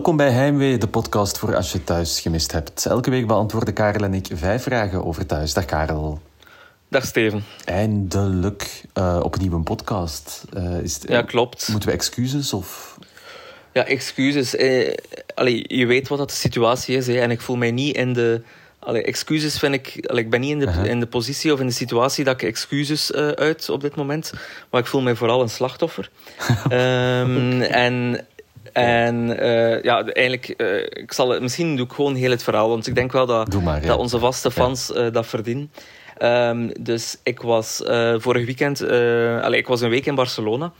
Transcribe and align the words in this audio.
Welkom 0.00 0.18
bij 0.18 0.30
Heimwee, 0.30 0.78
de 0.78 0.88
podcast 0.88 1.38
voor 1.38 1.56
als 1.56 1.72
je 1.72 1.84
thuis 1.84 2.20
gemist 2.20 2.52
hebt. 2.52 2.86
Elke 2.86 3.10
week 3.10 3.26
beantwoorden 3.26 3.74
Karel 3.74 4.04
en 4.04 4.14
ik 4.14 4.26
vijf 4.32 4.62
vragen 4.62 5.04
over 5.04 5.26
thuis. 5.26 5.52
Dag 5.54 5.64
Karel. 5.64 6.20
Dag 6.88 7.04
Steven. 7.04 7.44
Eindelijk 7.64 8.82
uh, 8.94 9.20
opnieuw 9.22 9.52
een 9.52 9.62
podcast. 9.62 10.44
Uh, 10.56 10.80
is 10.80 10.94
het, 10.94 11.08
ja, 11.08 11.22
klopt. 11.22 11.68
Moeten 11.70 11.88
we 11.88 11.94
excuses 11.94 12.52
of... 12.52 12.98
Ja, 13.72 13.84
excuses. 13.84 14.56
Eh, 14.56 14.94
allee, 15.34 15.64
je 15.76 15.86
weet 15.86 16.08
wat 16.08 16.18
dat 16.18 16.28
de 16.28 16.36
situatie 16.36 16.96
is. 16.96 17.06
Hè, 17.06 17.20
en 17.20 17.30
ik 17.30 17.40
voel 17.40 17.56
mij 17.56 17.70
niet 17.70 17.96
in 17.96 18.12
de... 18.12 18.42
Allee, 18.78 19.02
excuses 19.02 19.58
vind 19.58 19.74
ik... 19.74 20.06
Allee, 20.06 20.24
ik 20.24 20.30
ben 20.30 20.40
niet 20.40 20.50
in 20.50 20.58
de, 20.58 20.66
uh 20.66 20.74
-huh. 20.74 20.84
in 20.84 21.00
de 21.00 21.06
positie 21.06 21.52
of 21.52 21.60
in 21.60 21.66
de 21.66 21.72
situatie 21.72 22.24
dat 22.24 22.34
ik 22.34 22.48
excuses 22.48 23.10
uh, 23.10 23.28
uit 23.28 23.68
op 23.68 23.80
dit 23.80 23.96
moment. 23.96 24.32
Maar 24.70 24.80
ik 24.80 24.86
voel 24.86 25.00
mij 25.00 25.14
vooral 25.14 25.42
een 25.42 25.50
slachtoffer. 25.50 26.10
um, 26.72 27.60
en 27.86 28.26
en 28.72 29.42
uh, 29.42 29.82
ja, 29.82 30.04
eigenlijk, 30.04 30.54
uh, 30.56 30.82
ik 30.82 31.12
zal, 31.12 31.40
misschien 31.40 31.76
doe 31.76 31.86
ik 31.86 31.92
gewoon 31.92 32.14
heel 32.14 32.30
het 32.30 32.42
verhaal, 32.42 32.68
want 32.68 32.86
ik 32.86 32.94
denk 32.94 33.12
wel 33.12 33.26
dat, 33.26 33.62
maar, 33.62 33.80
ja. 33.80 33.86
dat 33.86 33.98
onze 33.98 34.18
vaste 34.18 34.50
fans 34.50 34.90
uh, 34.90 35.06
dat 35.12 35.26
verdienen. 35.26 35.72
Um, 36.22 36.72
dus 36.80 37.16
ik 37.22 37.40
was 37.40 37.82
vorig 38.16 38.44
weekend, 38.44 38.82
allez, 39.42 39.58
ik 39.58 39.66
was 39.66 39.80
een 39.80 39.90
week 39.90 40.06
in 40.06 40.14
Barcelona. 40.14 40.72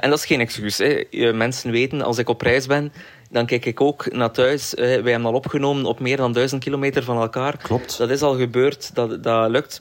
en 0.00 0.10
dat 0.10 0.18
is 0.18 0.24
geen 0.24 0.40
excuus. 0.40 0.78
Hè. 0.78 1.32
Mensen 1.32 1.70
weten, 1.70 2.02
als 2.02 2.18
ik 2.18 2.28
op 2.28 2.40
reis 2.40 2.66
ben, 2.66 2.92
dan 3.30 3.46
kijk 3.46 3.64
ik 3.64 3.80
ook 3.80 4.12
naar 4.12 4.30
thuis. 4.30 4.74
wij 4.74 4.86
hebben 4.92 5.24
al 5.24 5.32
opgenomen 5.32 5.84
op 5.84 6.00
meer 6.00 6.16
dan 6.16 6.32
duizend 6.32 6.64
kilometer 6.64 7.02
van 7.02 7.20
elkaar. 7.20 7.56
Klopt. 7.56 7.98
Dat 7.98 8.10
is 8.10 8.22
al 8.22 8.36
gebeurd, 8.36 8.94
dat, 8.94 9.22
dat 9.22 9.50
lukt. 9.50 9.78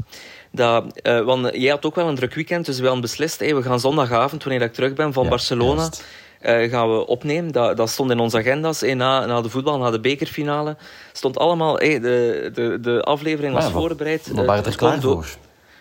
Dat, 0.51 1.01
want 1.03 1.49
jij 1.53 1.69
had 1.69 1.85
ook 1.85 1.95
wel 1.95 2.07
een 2.07 2.15
druk 2.15 2.33
weekend, 2.33 2.65
dus 2.65 2.77
we 2.77 2.83
hadden 2.83 3.01
beslist, 3.01 3.39
hey, 3.39 3.55
we 3.55 3.61
gaan 3.61 3.79
zondagavond, 3.79 4.43
wanneer 4.43 4.61
ik 4.61 4.73
terug 4.73 4.93
ben 4.93 5.13
van 5.13 5.23
ja, 5.23 5.29
Barcelona, 5.29 5.81
juist. 5.81 6.03
Uh, 6.41 6.69
gaan 6.71 6.91
we 6.97 7.07
opnemen. 7.07 7.51
Dat, 7.51 7.77
dat 7.77 7.89
stond 7.89 8.11
in 8.11 8.19
onze 8.19 8.37
agenda's. 8.37 8.81
Hey, 8.81 8.93
na, 8.93 9.25
na 9.25 9.41
de 9.41 9.49
voetbal, 9.49 9.77
na 9.77 9.91
de 9.91 9.99
bekerfinale, 9.99 10.75
stond 11.13 11.37
allemaal, 11.37 11.77
hey, 11.77 11.99
de, 11.99 12.49
de, 12.53 12.77
de 12.81 13.01
aflevering 13.01 13.53
was 13.53 13.65
we- 13.65 13.71
voorbereid. 13.71 14.27
We 14.33 14.41
Uh, 14.41 14.47
waren 14.47 14.65
er 14.65 14.75
klaar 14.75 15.01
voor. 15.01 15.27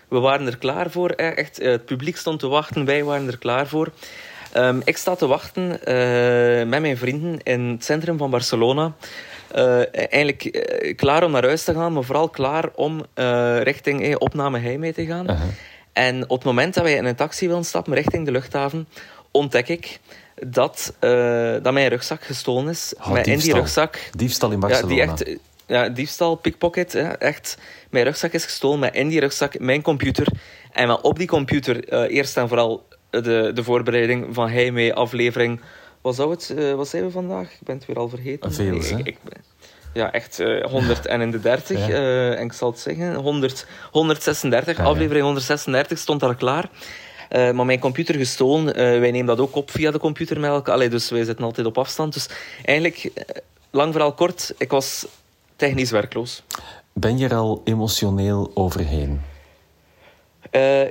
we 0.08 0.18
waren 0.18 0.46
er 0.46 0.58
klaar 0.58 0.90
voor. 0.90 1.10
eh, 1.10 1.36
Echt, 1.38 1.58
eh, 1.58 1.70
het 1.70 1.84
publiek 1.84 2.16
stond 2.16 2.38
te 2.40 2.48
wachten, 2.48 2.84
wij 2.84 3.04
waren 3.04 3.26
er 3.26 3.38
klaar 3.38 3.66
voor. 3.66 3.88
Ehm, 4.52 4.80
ik 4.84 4.96
sta 4.96 5.14
te 5.14 5.26
wachten 5.26 5.84
eh, 5.84 6.66
met 6.68 6.80
mijn 6.80 6.96
vrienden 6.96 7.38
in 7.42 7.60
het 7.60 7.84
centrum 7.84 8.18
van 8.18 8.30
Barcelona. 8.30 8.92
Eh, 9.48 9.94
eigenlijk 9.94 10.44
eh, 10.44 10.96
klaar 10.96 11.24
om 11.24 11.30
naar 11.30 11.44
huis 11.44 11.64
te 11.64 11.74
gaan, 11.74 11.92
maar 11.92 12.02
vooral 12.02 12.28
klaar 12.28 12.68
om 12.74 13.04
eh, 13.14 13.60
richting 13.62 14.02
eh, 14.04 14.14
opname 14.18 14.58
Heimwee 14.58 14.92
te 14.92 15.06
gaan. 15.06 15.26
En 15.92 16.22
op 16.22 16.36
het 16.36 16.44
moment 16.44 16.74
dat 16.74 16.82
wij 16.84 16.94
in 16.94 17.04
een 17.04 17.14
taxi 17.14 17.48
willen 17.48 17.64
stappen 17.64 17.94
richting 17.94 18.24
de 18.24 18.30
luchthaven, 18.32 18.88
ontdek 19.30 19.68
ik 19.68 20.00
dat, 20.46 20.94
eh, 20.98 21.10
dat 21.62 21.72
mijn 21.72 21.88
rugzak 21.88 22.22
gestolen 22.22 22.68
is. 22.68 22.94
Oh, 23.00 23.06
in 23.08 23.14
die 23.22 23.32
diefstal. 23.32 23.54
rugzak 23.58 23.98
Diefstal 24.16 24.50
in 24.50 24.60
ja, 24.60 24.66
Barcelona. 24.66 24.94
die 24.94 25.02
echt, 25.02 25.40
ja, 25.66 25.88
diefstal, 25.88 26.34
pickpocket, 26.34 26.92
hè, 26.92 27.08
echt. 27.08 27.58
Mijn 27.90 28.04
rugzak 28.04 28.32
is 28.32 28.44
gestolen, 28.44 28.78
maar 28.78 28.94
in 28.94 29.08
die 29.08 29.20
rugzak 29.20 29.58
mijn 29.58 29.82
computer. 29.82 30.26
En 30.72 30.86
maar 30.86 31.00
op 31.00 31.18
die 31.18 31.26
computer 31.26 31.88
eh, 31.88 32.16
eerst 32.16 32.36
en 32.36 32.48
vooral 32.48 32.86
de, 33.10 33.50
de 33.54 33.62
voorbereiding 33.64 34.26
van 34.34 34.48
Heimwee 34.48 34.94
aflevering. 34.94 35.60
Wat 36.00 36.14
zou 36.14 36.30
het, 36.30 36.54
eh, 36.56 36.74
wat 36.74 36.88
zijn 36.88 37.04
we 37.04 37.10
vandaag? 37.10 37.52
Ik 37.52 37.58
ben 37.64 37.76
het 37.76 37.86
weer 37.86 37.96
al 37.96 38.08
vergeten. 38.08 38.52
Veel, 38.52 38.74
Ik- 38.74 38.82
hè? 38.84 38.96
ik- 38.98 39.06
ik- 39.06 39.16
ja, 39.92 40.12
echt 40.12 40.42
100 40.62 41.06
en 41.06 41.20
in 41.20 41.30
de 41.30 41.40
30. 41.40 41.86
Ja. 41.88 42.32
en 42.34 42.44
ik 42.44 42.52
zal 42.52 42.70
het 42.70 42.78
zeggen, 42.80 43.14
100, 43.14 43.66
136, 43.90 44.76
Ja, 44.76 44.82
ja. 44.82 44.88
aflevering 44.88 45.24
136 45.24 45.98
stond 45.98 46.20
daar 46.20 46.36
klaar. 46.36 46.68
Eh, 47.28 47.50
maar 47.50 47.66
mijn 47.66 47.78
computer 47.78 48.14
gestolen. 48.14 48.74
Eh, 48.74 48.84
wij 48.98 49.10
nemen 49.10 49.26
dat 49.26 49.40
ook 49.40 49.54
op 49.54 49.70
via 49.70 49.90
de 49.90 49.98
computer 49.98 50.40
met 50.40 50.50
elkaar. 50.50 50.74
Allee, 50.74 50.88
dus 50.88 51.10
wij 51.10 51.24
zitten 51.24 51.44
altijd 51.44 51.66
op 51.66 51.78
afstand. 51.78 52.12
Dus 52.12 52.28
eigenlijk, 52.64 53.10
eh, 53.14 53.36
lang 53.70 53.92
verhaal 53.92 54.12
kort, 54.12 54.54
ik 54.58 54.70
was 54.70 55.06
technisch 55.56 55.90
werkloos. 55.90 56.42
Ben 56.92 57.18
je 57.18 57.28
er 57.28 57.34
al 57.34 57.60
emotioneel 57.64 58.50
overheen? 58.54 59.20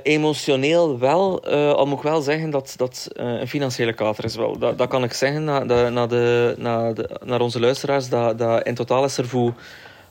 Emotioneel 0.02 0.98
wel, 0.98 1.44
eh, 1.44 1.72
al 1.72 1.86
moet 1.86 1.96
ik 1.96 2.02
wel 2.02 2.20
zeggen 2.20 2.50
dat 2.50 2.74
dat 2.76 3.08
een 3.12 3.48
financiële 3.48 3.92
kater 3.92 4.24
is. 4.24 4.36
Wel. 4.36 4.58
Dat, 4.58 4.78
dat 4.78 4.88
kan 4.88 5.04
ik 5.04 5.12
zeggen 5.12 5.44
naar, 5.44 5.66
naar, 5.66 6.08
de, 6.08 6.54
naar, 6.58 6.94
de, 6.94 7.20
naar 7.24 7.40
onze 7.40 7.60
luisteraars. 7.60 8.08
Dat, 8.08 8.38
dat 8.38 8.66
in 8.66 8.74
totaal 8.74 9.04
is 9.04 9.18
er 9.18 9.26
voor... 9.26 9.54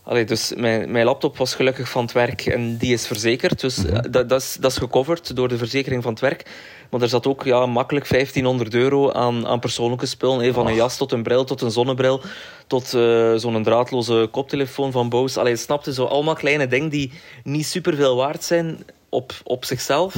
Allee, 0.08 0.26
dus 0.26 0.54
mijn, 0.56 0.92
mijn 0.92 1.06
laptop 1.06 1.38
was 1.38 1.56
gelukkig 1.56 1.90
van 1.90 2.04
het 2.04 2.12
werk 2.12 2.46
en 2.46 2.78
die 2.78 2.94
is 2.94 3.08
verzekerd. 3.08 3.60
Dus 3.60 3.86
eh, 3.86 4.00
dat, 4.10 4.30
dat, 4.30 4.42
is, 4.42 4.58
dat 4.60 4.72
is 4.72 4.78
gecoverd 4.78 5.36
door 5.36 5.48
de 5.48 5.58
verzekering 5.58 6.04
van 6.04 6.12
het 6.12 6.22
werk. 6.22 6.50
Maar 6.90 7.02
er 7.02 7.10
zat 7.10 7.28
ook 7.28 7.44
ja, 7.44 7.66
makkelijk 7.66 8.10
1500 8.10 8.74
euro 8.74 9.12
aan, 9.12 9.48
aan 9.48 9.60
persoonlijke 9.60 10.06
spullen. 10.06 10.54
van 10.54 10.68
een 10.68 10.76
jas 10.76 10.98
tot 10.98 11.12
een 11.12 11.24
bril, 11.24 11.44
tot 11.44 11.62
een 11.62 11.72
zonnebril, 11.72 12.22
tot 12.68 12.94
eh, 12.94 13.34
zo'n 13.36 13.64
draadloze 13.64 14.28
koptelefoon 14.32 14.92
van 14.92 15.10
Bose. 15.10 15.40
Allee, 15.40 15.56
snapte 15.56 15.94
zo 15.94 16.06
allemaal 16.06 16.36
kleine 16.36 16.68
dingen 16.68 16.90
die 16.90 17.12
niet 17.44 17.66
superveel 17.66 18.16
waard 18.16 18.44
zijn 18.44 18.78
op, 19.10 19.34
op 19.44 19.66
zichzelf. 19.66 20.16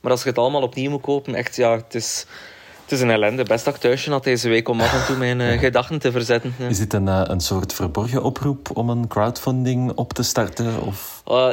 Maar 0.00 0.10
als 0.10 0.22
je 0.22 0.28
het 0.28 0.38
allemaal 0.38 0.62
opnieuw 0.62 0.90
moet 0.90 1.00
kopen, 1.00 1.34
echt 1.34 1.56
ja, 1.56 1.76
het 1.76 1.94
is, 1.94 2.26
het 2.90 2.98
is 2.98 3.04
een 3.04 3.10
ellende. 3.10 3.44
Best 3.44 3.64
dat 3.64 3.74
ik 3.74 3.80
thuisje 3.80 4.10
had 4.10 4.24
deze 4.24 4.48
week 4.48 4.68
om 4.68 4.80
af 4.80 4.92
en 4.92 5.06
toe 5.06 5.16
mijn 5.16 5.40
eh, 5.40 5.58
gedachten 5.58 5.98
te 5.98 6.12
verzetten. 6.12 6.54
Ja. 6.58 6.68
Is 6.68 6.78
dit 6.78 6.92
een, 6.92 7.08
eh, 7.08 7.22
een 7.24 7.40
soort 7.40 7.72
verborgen 7.72 8.22
oproep 8.22 8.76
om 8.76 8.88
een 8.90 9.08
crowdfunding 9.08 9.92
op 9.94 10.12
te 10.12 10.22
starten? 10.22 10.82
Of... 10.82 11.22
Uh, 11.28 11.48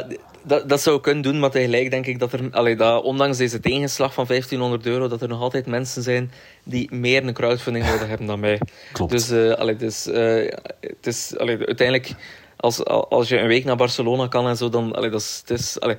dat, 0.48 0.68
dat 0.68 0.80
zou 0.80 0.96
ik 0.96 1.02
kunnen 1.02 1.22
doen, 1.22 1.38
maar 1.38 1.50
tegelijk 1.50 1.90
denk 1.90 2.06
ik 2.06 2.18
dat 2.18 2.32
er, 2.32 2.48
allee, 2.50 2.76
dat, 2.76 3.02
ondanks 3.02 3.36
deze 3.36 3.60
tegenslag 3.60 4.14
van 4.14 4.24
1500 4.26 4.86
euro, 4.86 5.08
dat 5.08 5.22
er 5.22 5.28
nog 5.28 5.40
altijd 5.40 5.66
mensen 5.66 6.02
zijn 6.02 6.30
die 6.62 6.94
meer 6.94 7.26
een 7.26 7.34
crowdfunding 7.34 7.86
nodig 7.86 8.08
hebben 8.08 8.26
dan 8.26 8.40
mij. 8.40 8.60
Klopt. 8.92 9.10
Dus, 9.10 9.30
eh, 9.30 9.52
allee, 9.52 9.76
dus 9.76 10.06
eh, 10.06 10.52
het 10.80 11.06
is 11.06 11.36
allee, 11.36 11.58
uiteindelijk, 11.66 12.14
als, 12.56 12.84
als 12.84 13.28
je 13.28 13.38
een 13.38 13.46
week 13.46 13.64
naar 13.64 13.76
Barcelona 13.76 14.26
kan 14.26 14.48
en 14.48 14.56
zo, 14.56 14.68
dan, 14.68 14.92
allee, 14.92 15.10
dat 15.10 15.20
is, 15.20 15.42
het 15.46 15.58
is, 15.58 15.80
allee, 15.80 15.96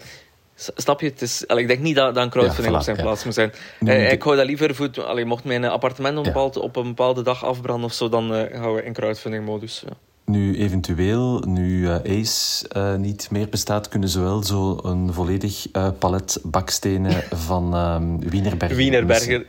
Snap 0.76 1.02
je? 1.02 1.08
Het 1.08 1.22
is, 1.22 1.48
allee, 1.48 1.62
ik 1.62 1.68
denk 1.70 1.80
niet 1.82 1.96
dat, 1.96 2.16
dat 2.16 2.24
een 2.24 2.30
crowdfunding 2.30 2.72
Ja, 2.72 2.78
op 2.78 2.84
zijn 2.84 2.96
ja. 2.96 3.02
plaats 3.02 3.24
moet 3.24 3.34
zijn. 3.34 3.52
Nu, 3.80 3.92
Eh, 3.92 3.98
de- 4.08 4.14
ik 4.14 4.22
hou 4.22 4.36
dat 4.36 4.46
liever 4.46 4.76
voor... 4.76 4.90
Allee, 5.06 5.26
mocht 5.26 5.44
mijn 5.44 5.66
appartement 5.66 6.18
op 6.18 6.24
bepaald, 6.24 6.58
op 6.58 6.76
een 6.76 6.88
bepaalde 6.88 7.22
dag 7.22 7.46
afbranden 7.46 7.86
of 7.86 7.94
zo, 7.94 8.10
dan 8.10 8.34
eh, 8.36 8.60
gaan 8.62 8.74
we 8.74 8.84
in 8.84 8.94
crowdfunding-modus. 8.94 9.84
Ja. 9.86 9.94
Nu 10.26 10.58
eventueel, 10.58 11.40
nu 11.40 11.88
eh, 11.90 12.20
Ace 12.20 12.68
niet 12.98 13.28
meer 13.32 13.50
bestaat, 13.50 13.88
kunnen 13.88 14.10
ze 14.10 14.20
wel 14.20 14.44
zo 14.44 14.80
een 14.84 15.14
volledig 15.14 15.66
palet 16.00 16.40
bakstenen 16.44 17.24
van 17.48 17.74
ehm 17.76 18.30
Wienerberger 18.30 18.78
Wienerberger. 18.78 19.46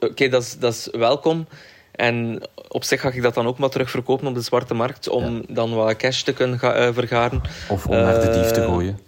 Oké, 0.00 0.28
dat, 0.28 0.42
is, 0.42 0.58
dat 0.58 0.72
is 0.72 0.88
welkom. 0.92 1.46
En 1.92 2.40
op 2.68 2.84
zich 2.84 3.00
ga 3.00 3.08
ik 3.10 3.22
dat 3.22 3.34
dan 3.34 3.46
ook 3.46 3.58
maar 3.58 3.68
terugverkopen 3.70 4.26
op 4.26 4.34
de 4.34 4.40
zwarte 4.40 4.74
markt, 4.74 5.08
om 5.08 5.42
dan 5.48 5.74
wat 5.74 5.96
cash 5.96 6.22
te 6.22 6.32
kunnen 6.32 6.58
ga- 6.58 6.92
vergaren. 6.92 7.40
Of 7.68 7.86
om 7.86 7.96
naar 7.96 8.20
de 8.20 8.30
dief 8.30 8.50
te 8.50 8.62
gooien. 8.62 8.98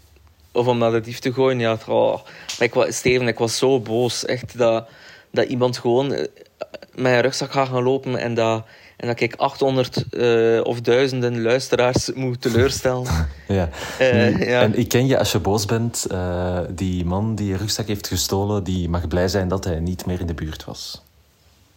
Of 0.52 0.66
om 0.66 0.78
naar 0.78 0.90
de 0.90 1.00
dief 1.00 1.18
te 1.18 1.32
gooien. 1.32 1.58
Ja, 1.58 1.78
oh. 1.88 2.12
maar 2.58 2.68
ik 2.68 2.74
was, 2.74 2.96
Steven, 2.96 3.28
ik 3.28 3.38
was 3.38 3.56
zo 3.58 3.80
boos. 3.80 4.24
Echt 4.24 4.58
dat, 4.58 4.88
dat 5.30 5.46
iemand 5.48 5.78
gewoon 5.78 6.12
eh, 6.12 6.26
met 6.94 7.12
een 7.12 7.20
rugzak 7.20 7.52
gaat 7.52 7.68
gaan 7.68 7.82
lopen 7.82 8.16
en 8.16 8.34
dat, 8.34 8.64
en 8.96 9.06
dat 9.08 9.20
ik 9.20 9.34
800 9.36 10.04
eh, 10.10 10.60
of 10.62 10.80
duizenden 10.80 11.42
luisteraars 11.42 12.12
moet 12.12 12.40
teleurstellen. 12.40 13.06
Ja. 13.48 13.68
eh, 13.98 14.12
Nu, 14.12 14.46
ja. 14.46 14.60
En 14.62 14.78
ik 14.78 14.88
ken 14.88 15.06
je 15.06 15.18
als 15.18 15.32
je 15.32 15.38
boos 15.38 15.64
bent. 15.64 16.06
eh, 16.10 16.58
die 16.70 17.04
man 17.04 17.34
die 17.34 17.46
je 17.46 17.56
rugzak 17.56 17.86
heeft 17.86 18.06
gestolen, 18.08 18.64
die 18.64 18.88
mag 18.88 19.08
blij 19.08 19.28
zijn 19.28 19.48
dat 19.48 19.64
hij 19.64 19.80
niet 19.80 20.06
meer 20.06 20.20
in 20.20 20.26
de 20.26 20.34
buurt 20.34 20.64
was. 20.64 21.02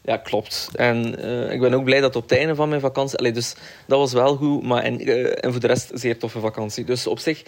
Ja, 0.01 0.17
klopt. 0.17 0.69
En 0.73 1.19
eh, 1.23 1.51
ik 1.53 1.59
ben 1.59 1.73
ook 1.73 1.83
blij 1.83 1.99
dat 1.99 2.15
op 2.15 2.29
het 2.29 2.37
einde 2.39 2.55
van 2.55 2.69
mijn 2.69 2.81
vakantie... 2.81 3.17
Allee, 3.17 3.31
dus 3.31 3.55
dat 3.87 3.99
was 3.99 4.13
wel 4.13 4.35
goed, 4.35 4.63
maar 4.63 4.83
en, 4.83 4.99
eh, 4.99 5.43
en 5.45 5.51
voor 5.51 5.59
de 5.61 5.67
rest 5.67 5.91
een 5.91 5.97
zeer 5.97 6.19
toffe 6.19 6.39
vakantie. 6.39 6.83
Dus 6.83 7.07
op 7.07 7.19
zich, 7.19 7.43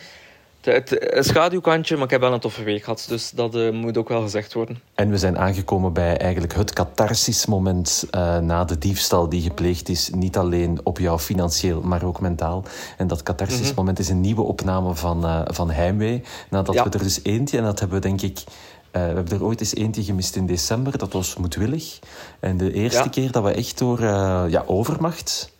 het, 0.73 1.15
een 1.15 1.23
schaduwkantje, 1.23 1.95
maar 1.95 2.03
ik 2.05 2.11
heb 2.11 2.21
wel 2.21 2.33
een 2.33 2.39
toffe 2.39 2.63
week 2.63 2.83
gehad. 2.83 3.05
Dus 3.07 3.31
dat 3.31 3.55
eh, 3.55 3.71
moet 3.71 3.97
ook 3.97 4.09
wel 4.09 4.21
gezegd 4.21 4.53
worden. 4.53 4.79
En 4.95 5.09
we 5.09 5.17
zijn 5.17 5.37
aangekomen 5.37 5.93
bij 5.93 6.17
eigenlijk 6.17 6.53
het 6.55 6.73
catharsis-moment 6.73 8.07
eh, 8.11 8.37
na 8.37 8.63
de 8.63 8.77
diefstal 8.77 9.29
die 9.29 9.41
gepleegd 9.41 9.89
is. 9.89 10.09
Niet 10.09 10.37
alleen 10.37 10.79
op 10.83 10.99
jou 10.99 11.19
financieel, 11.19 11.81
maar 11.81 12.03
ook 12.03 12.19
mentaal. 12.19 12.63
En 12.97 13.07
dat 13.07 13.23
catharsis-moment 13.23 13.99
is 13.99 14.09
een 14.09 14.21
nieuwe 14.21 14.41
opname 14.41 14.95
van, 14.95 15.25
eh, 15.25 15.41
van 15.45 15.71
Heimwee. 15.71 16.23
Nadat 16.49 16.75
Ja. 16.75 16.83
we 16.83 16.89
er 16.89 17.03
dus 17.03 17.19
eentje, 17.23 17.57
en 17.57 17.63
dat 17.63 17.79
hebben 17.79 18.01
we 18.01 18.07
denk 18.07 18.21
ik... 18.21 18.43
we 18.91 18.99
hebben 18.99 19.33
er 19.33 19.43
ooit 19.43 19.59
eens 19.59 19.75
eentje 19.75 20.03
gemist 20.03 20.35
in 20.35 20.45
december. 20.45 20.97
Dat 20.97 21.13
was 21.13 21.35
moedwillig. 21.35 21.99
En 22.39 22.57
de 22.57 22.73
eerste 22.73 23.03
Ja. 23.03 23.09
keer 23.09 23.31
dat 23.31 23.43
we 23.43 23.51
echt 23.51 23.77
door 23.77 24.01
ja, 24.49 24.63
overmacht... 24.65 25.55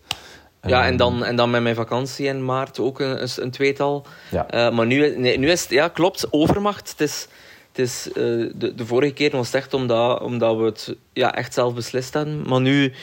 Ja, 0.68 0.86
en 0.86 0.98
dan, 0.98 1.26
en 1.26 1.36
dan 1.36 1.50
met 1.50 1.62
mijn 1.62 1.76
vakantie 1.76 2.26
in 2.28 2.46
maart 2.46 2.80
ook 2.80 3.00
een, 3.00 3.28
een, 3.36 3.52
tweetal. 3.52 4.06
Ja. 4.32 4.48
Eh, 4.48 4.72
maar 4.72 4.86
nu, 4.86 5.18
nee, 5.18 5.40
nu 5.40 5.50
is 5.50 5.62
het... 5.62 5.70
Ja, 5.70 5.88
klopt, 5.88 6.28
overmacht. 6.30 6.90
Het 6.90 7.02
is... 7.02 7.28
Het 7.72 7.86
is, 7.86 8.08
eh, 8.08 8.14
de, 8.56 8.74
de 8.76 8.86
vorige 8.86 9.14
keer 9.14 9.32
was 9.32 9.46
het 9.46 9.56
echt 9.56 9.74
omdat, 9.74 10.22
omdat 10.22 10.58
we 10.58 10.64
het 10.64 10.96
ja, 11.14 11.36
echt 11.36 11.54
zelf 11.54 11.74
beslist 11.74 12.14
hadden. 12.14 12.42
Maar 12.48 12.62
nu, 12.62 12.94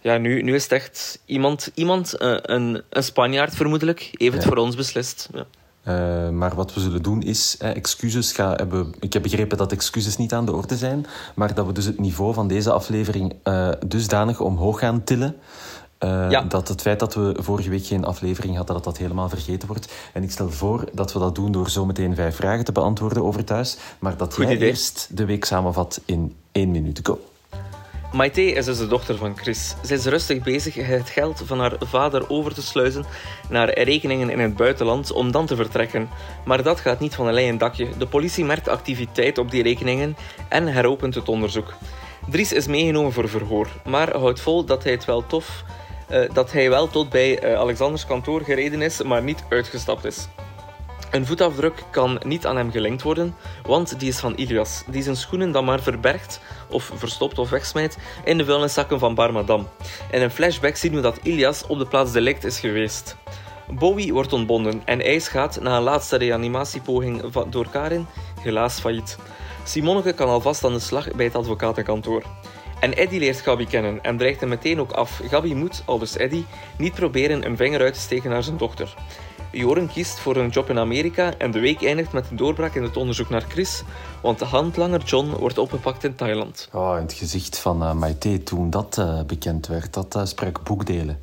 ja, 0.00 0.18
nu, 0.18 0.42
nu 0.42 0.54
is 0.54 0.62
het 0.62 0.72
echt 0.72 1.20
iemand, 1.26 1.70
iemand 1.74 2.14
eh, 2.14 2.34
een, 2.42 2.82
een 2.90 3.02
Spanjaard 3.02 3.54
vermoedelijk, 3.54 4.10
heeft 4.12 4.34
het 4.34 4.42
Ja. 4.42 4.48
voor 4.48 4.58
ons 4.58 4.76
beslist. 4.76 5.28
Ja. 5.32 5.46
Uh, 5.84 6.28
maar 6.28 6.54
wat 6.54 6.74
we 6.74 6.80
zullen 6.80 7.02
doen 7.02 7.22
is, 7.22 7.56
eh, 7.58 7.76
excuses 7.76 8.32
ga, 8.32 8.54
hebben, 8.54 8.94
ik 9.00 9.12
heb 9.12 9.22
begrepen 9.22 9.58
dat 9.58 9.72
excuses 9.72 10.16
niet 10.16 10.32
aan 10.32 10.46
de 10.46 10.52
orde 10.52 10.76
zijn, 10.76 11.06
maar 11.34 11.54
dat 11.54 11.66
we 11.66 11.72
dus 11.72 11.84
het 11.84 11.98
niveau 12.00 12.34
van 12.34 12.48
deze 12.48 12.72
aflevering 12.72 13.34
uh, 13.44 13.68
dusdanig 13.86 14.40
omhoog 14.40 14.78
gaan 14.78 15.04
tillen. 15.04 15.36
Uh, 16.04 16.30
ja. 16.30 16.42
Dat 16.42 16.68
het 16.68 16.80
feit 16.80 16.98
dat 16.98 17.14
we 17.14 17.36
vorige 17.38 17.70
week 17.70 17.86
geen 17.86 18.04
aflevering 18.04 18.56
hadden, 18.56 18.74
dat 18.74 18.84
dat 18.84 18.98
helemaal 18.98 19.28
vergeten 19.28 19.68
wordt. 19.68 19.92
En 20.12 20.22
ik 20.22 20.30
stel 20.30 20.50
voor 20.50 20.84
dat 20.92 21.12
we 21.12 21.18
dat 21.18 21.34
doen 21.34 21.52
door 21.52 21.70
zo 21.70 21.86
meteen 21.86 22.14
vijf 22.14 22.36
vragen 22.36 22.64
te 22.64 22.72
beantwoorden 22.72 23.24
over 23.24 23.44
thuis. 23.44 23.76
Maar 23.98 24.16
dat 24.16 24.34
Goed 24.34 24.44
jij 24.44 24.54
idee. 24.54 24.68
eerst 24.68 25.08
de 25.16 25.24
week 25.24 25.44
samenvat 25.44 26.00
in 26.04 26.36
één 26.52 26.70
minuut. 26.70 27.00
Go. 27.02 27.18
Maite 28.12 28.42
is 28.42 28.64
dus 28.64 28.78
de 28.78 28.86
dochter 28.86 29.16
van 29.16 29.36
Chris. 29.36 29.74
Zij 29.82 29.96
is 29.96 30.04
rustig 30.04 30.42
bezig 30.42 30.74
het 30.74 31.08
geld 31.08 31.42
van 31.44 31.60
haar 31.60 31.72
vader 31.78 32.30
over 32.30 32.54
te 32.54 32.62
sluizen 32.62 33.04
naar 33.48 33.78
rekeningen 33.78 34.30
in 34.30 34.38
het 34.38 34.56
buitenland 34.56 35.12
om 35.12 35.32
dan 35.32 35.46
te 35.46 35.56
vertrekken. 35.56 36.08
Maar 36.44 36.62
dat 36.62 36.80
gaat 36.80 37.00
niet 37.00 37.14
van 37.14 37.26
een 37.26 37.34
leien 37.34 37.58
dakje. 37.58 37.88
De 37.98 38.06
politie 38.06 38.44
merkt 38.44 38.68
activiteit 38.68 39.38
op 39.38 39.50
die 39.50 39.62
rekeningen 39.62 40.16
en 40.48 40.66
heropent 40.66 41.14
het 41.14 41.28
onderzoek. 41.28 41.74
Dries 42.30 42.52
is 42.52 42.66
meegenomen 42.66 43.12
voor 43.12 43.28
verhoor, 43.28 43.68
maar 43.84 44.16
houdt 44.16 44.40
vol 44.40 44.64
dat 44.64 44.82
hij 44.82 44.92
het 44.92 45.04
wel 45.04 45.26
tof 45.26 45.64
dat 46.32 46.52
hij 46.52 46.70
wel 46.70 46.88
tot 46.88 47.10
bij 47.10 47.44
uh, 47.44 47.58
Alexanders 47.58 48.06
kantoor 48.06 48.40
gereden 48.40 48.82
is, 48.82 49.02
maar 49.02 49.22
niet 49.22 49.44
uitgestapt 49.48 50.04
is. 50.04 50.28
Een 51.10 51.26
voetafdruk 51.26 51.84
kan 51.90 52.20
niet 52.24 52.46
aan 52.46 52.56
hem 52.56 52.70
gelinkt 52.70 53.02
worden, 53.02 53.34
want 53.66 53.98
die 53.98 54.08
is 54.08 54.18
van 54.18 54.34
Ilias, 54.34 54.82
die 54.86 55.02
zijn 55.02 55.16
schoenen 55.16 55.52
dan 55.52 55.64
maar 55.64 55.80
verbergt 55.80 56.40
of 56.68 56.90
verstopt 56.94 57.38
of 57.38 57.50
wegsmijt 57.50 57.98
in 58.24 58.38
de 58.38 58.44
vuilniszakken 58.44 58.98
van 58.98 59.14
Barmadam. 59.14 59.68
In 60.10 60.22
een 60.22 60.30
flashback 60.30 60.76
zien 60.76 60.94
we 60.94 61.00
dat 61.00 61.18
Ilias 61.22 61.66
op 61.66 61.78
de 61.78 61.86
plaats 61.86 62.12
delict 62.12 62.44
is 62.44 62.60
geweest. 62.60 63.16
Bowie 63.68 64.12
wordt 64.12 64.32
ontbonden 64.32 64.82
en 64.84 65.00
IJs 65.00 65.28
gaat 65.28 65.60
na 65.60 65.76
een 65.76 65.82
laatste 65.82 66.16
reanimatiepoging 66.16 67.22
door 67.48 67.68
Karin 67.70 68.06
helaas 68.40 68.80
failliet. 68.80 69.18
Simoneke 69.64 70.12
kan 70.12 70.28
alvast 70.28 70.64
aan 70.64 70.72
de 70.72 70.78
slag 70.78 71.10
bij 71.10 71.24
het 71.24 71.34
advocatenkantoor. 71.34 72.22
En 72.82 72.96
Eddie 72.96 73.20
leert 73.20 73.40
Gabi 73.40 73.66
kennen 73.66 74.02
en 74.02 74.16
dreigt 74.16 74.40
hem 74.40 74.48
meteen 74.48 74.80
ook 74.80 74.92
af. 74.92 75.20
Gabi 75.24 75.54
moet, 75.54 75.82
aldus 75.86 76.16
Eddie, 76.16 76.46
niet 76.78 76.94
proberen 76.94 77.46
een 77.46 77.56
vinger 77.56 77.80
uit 77.80 77.94
te 77.94 78.00
steken 78.00 78.30
naar 78.30 78.42
zijn 78.42 78.56
dochter. 78.56 78.94
Joren 79.52 79.88
kiest 79.88 80.18
voor 80.18 80.36
een 80.36 80.48
job 80.48 80.70
in 80.70 80.78
Amerika 80.78 81.34
en 81.38 81.50
de 81.50 81.60
week 81.60 81.84
eindigt 81.84 82.12
met 82.12 82.30
een 82.30 82.36
doorbraak 82.36 82.74
in 82.74 82.82
het 82.82 82.96
onderzoek 82.96 83.28
naar 83.28 83.44
Chris, 83.48 83.82
want 84.22 84.38
de 84.38 84.44
handlanger 84.44 85.02
John 85.02 85.30
wordt 85.38 85.58
opgepakt 85.58 86.04
in 86.04 86.14
Thailand. 86.14 86.68
Oh, 86.72 86.94
in 86.96 87.02
het 87.02 87.12
gezicht 87.12 87.58
van 87.58 87.82
uh, 87.82 87.92
Maite 87.92 88.42
toen 88.42 88.70
dat 88.70 88.96
uh, 88.98 89.22
bekend 89.26 89.66
werd, 89.66 89.94
dat 89.94 90.16
uh, 90.16 90.24
sprak 90.24 90.64
boekdelen. 90.64 91.18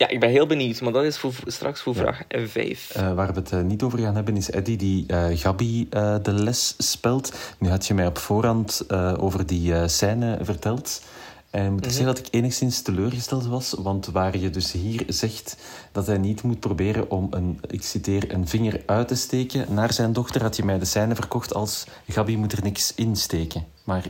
Ja, 0.00 0.08
ik 0.08 0.20
ben 0.20 0.30
heel 0.30 0.46
benieuwd, 0.46 0.80
maar 0.80 0.92
dat 0.92 1.04
is 1.04 1.18
voor, 1.18 1.32
straks 1.46 1.80
voor 1.80 1.94
vraag 1.94 2.22
5. 2.28 2.96
Uh, 2.96 3.12
waar 3.14 3.34
we 3.34 3.40
het 3.40 3.66
niet 3.66 3.82
over 3.82 3.98
gaan 3.98 4.14
hebben 4.14 4.36
is 4.36 4.50
Eddie 4.50 4.76
die 4.76 5.04
uh, 5.08 5.24
Gabi 5.32 5.88
uh, 5.90 6.16
de 6.22 6.32
les 6.32 6.74
spelt. 6.78 7.32
Nu 7.58 7.68
had 7.68 7.86
je 7.86 7.94
mij 7.94 8.06
op 8.06 8.18
voorhand 8.18 8.92
over 9.18 9.46
die 9.46 9.88
scène 9.88 10.38
verteld. 10.42 11.02
En 11.50 11.64
ik 11.64 11.70
moet 11.70 11.84
mm 11.84 11.90
zeggen 11.90 12.06
dat 12.06 12.18
ik 12.18 12.28
enigszins 12.30 12.82
teleurgesteld 12.82 13.46
was, 13.46 13.74
want 13.78 14.06
waar 14.06 14.38
je 14.38 14.50
dus 14.50 14.72
hier 14.72 15.04
zegt 15.06 15.56
dat 15.92 16.06
hij 16.06 16.18
niet 16.18 16.42
moet 16.42 16.60
proberen 16.60 17.10
om 17.10 17.26
een, 17.30 17.60
ik 17.66 17.82
citeer, 17.82 18.34
een 18.34 18.48
vinger 18.48 18.82
uit 18.86 19.08
te 19.08 19.14
steken 19.14 19.74
naar 19.74 19.92
zijn 19.92 20.12
dochter, 20.12 20.42
had 20.42 20.56
je 20.56 20.64
mij 20.64 20.78
de 20.78 20.84
scène 20.84 21.14
verkocht 21.14 21.54
als 21.54 21.86
Gabi 22.08 22.36
moet 22.36 22.52
er 22.52 22.62
niks 22.62 22.94
insteken. 22.94 23.66
Maar... 23.84 24.04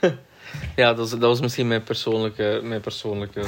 ja, 0.76 0.88
dat 0.88 0.96
was, 0.96 1.10
dat 1.10 1.20
was 1.20 1.40
misschien 1.40 1.68
mijn 1.68 1.82
persoonlijke, 1.82 2.60
mijn 2.62 2.80
persoonlijke 2.80 3.44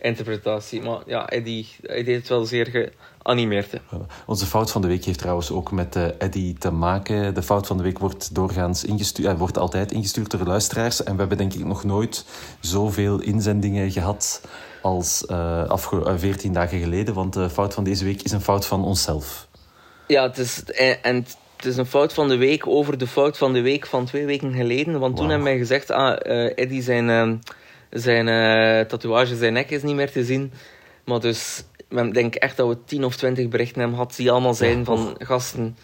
interpretatie. 0.00 0.82
Maar 0.82 1.00
ja, 1.06 1.28
Eddie, 1.28 1.68
hij 1.82 2.04
deed 2.04 2.16
het 2.16 2.28
wel 2.28 2.44
zeer 2.44 2.90
geanimeerd. 3.22 3.72
Hè. 3.72 3.78
Onze 4.26 4.46
fout 4.46 4.70
van 4.70 4.82
de 4.82 4.88
week 4.88 5.04
heeft 5.04 5.18
trouwens 5.18 5.50
ook 5.50 5.70
met 5.70 5.96
uh, 5.96 6.04
Eddie 6.18 6.54
te 6.54 6.70
maken. 6.70 7.34
De 7.34 7.42
fout 7.42 7.66
van 7.66 7.76
de 7.76 7.82
week 7.82 7.98
wordt 7.98 8.34
doorgaans 8.34 8.84
ingestuurd, 8.84 9.32
uh, 9.32 9.38
wordt 9.38 9.58
altijd 9.58 9.92
ingestuurd 9.92 10.30
door 10.30 10.46
luisteraars. 10.46 11.02
En 11.02 11.12
we 11.12 11.18
hebben 11.18 11.38
denk 11.38 11.54
ik 11.54 11.64
nog 11.64 11.84
nooit 11.84 12.24
zoveel 12.60 13.20
inzendingen 13.20 13.90
gehad 13.90 14.42
als 14.82 15.24
uh, 15.30 15.64
afge 15.64 16.18
14 16.18 16.52
dagen 16.52 16.80
geleden. 16.80 17.14
Want 17.14 17.32
de 17.32 17.50
fout 17.50 17.74
van 17.74 17.84
deze 17.84 18.04
week 18.04 18.22
is 18.22 18.32
een 18.32 18.40
fout 18.40 18.66
van 18.66 18.84
onszelf. 18.84 19.48
Ja, 20.06 20.22
het 20.22 20.38
is, 20.38 20.64
en 21.02 21.26
het 21.62 21.72
is 21.72 21.76
een 21.76 21.86
fout 21.86 22.12
van 22.12 22.28
de 22.28 22.36
week 22.36 22.66
over 22.66 22.98
de 22.98 23.06
fout 23.06 23.38
van 23.38 23.52
de 23.52 23.60
week 23.60 23.86
van 23.86 24.04
twee 24.04 24.24
weken 24.24 24.52
geleden. 24.52 24.98
Want 24.98 25.16
toen 25.16 25.28
hebben 25.28 25.48
wij 25.48 25.58
gezegd, 25.58 25.90
ah, 25.90 26.16
Eddie 26.54 26.82
zijn 26.82 27.40
zijn 27.90 28.26
uh, 28.26 28.86
tatoeage, 28.86 29.36
zijn 29.36 29.52
nek 29.52 29.70
is 29.70 29.82
niet 29.82 29.94
meer 29.94 30.10
te 30.10 30.24
zien. 30.24 30.52
Maar 31.04 31.20
dus, 31.20 31.64
ik 31.88 32.14
denk 32.14 32.34
echt 32.34 32.56
dat 32.56 32.68
we 32.68 32.76
10 32.84 33.04
of 33.04 33.16
20 33.16 33.48
berichten 33.48 33.80
hebben 33.80 33.98
gehad 33.98 34.16
die 34.16 34.30
allemaal 34.30 34.54
zijn 34.54 34.84
van 34.84 35.14
gasten 35.18 35.76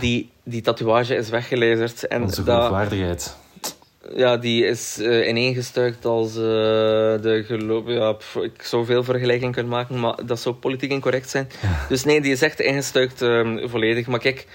die 0.00 0.30
die 0.44 0.60
tatoeage 0.60 1.14
is 1.14 1.28
weggelezerd. 1.28 2.06
En 2.06 2.22
Onze 2.22 2.42
geloofwaardigheid. 2.42 3.36
Ja, 4.14 4.36
die 4.36 4.64
is 4.64 4.98
uh, 5.00 5.28
ineengestuikt 5.28 6.04
als 6.04 6.36
uh, 6.36 6.42
de 6.42 7.42
geloof. 7.46 7.82
Ja, 7.86 8.16
ik 8.42 8.62
zou 8.62 8.84
veel 8.84 9.04
vergelijking 9.04 9.52
kunnen 9.52 9.72
maken, 9.72 10.00
maar 10.00 10.26
dat 10.26 10.40
zou 10.40 10.54
politiek 10.54 10.90
incorrect 10.90 11.30
zijn. 11.30 11.48
Dus 11.88 12.04
nee, 12.04 12.20
die 12.20 12.32
is 12.32 12.42
echt 12.42 12.60
ingestuikt 12.60 13.22
uh, 13.22 13.68
volledig. 13.68 14.06
Maar 14.06 14.18
kijk, 14.18 14.46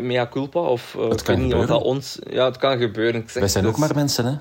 mea 0.00 0.28
culpa, 0.30 0.60
of 0.60 0.96
het 1.08 1.22
kan 1.22 1.40
niet 1.40 1.50
dat 1.50 1.82
ons. 1.82 2.18
Ja, 2.30 2.44
het 2.44 2.56
kan 2.56 2.78
gebeuren. 2.78 3.26
Wij 3.34 3.48
zijn 3.48 3.66
ook 3.66 3.76
maar 3.76 3.94
mensen, 3.94 4.24
hè? 4.24 4.34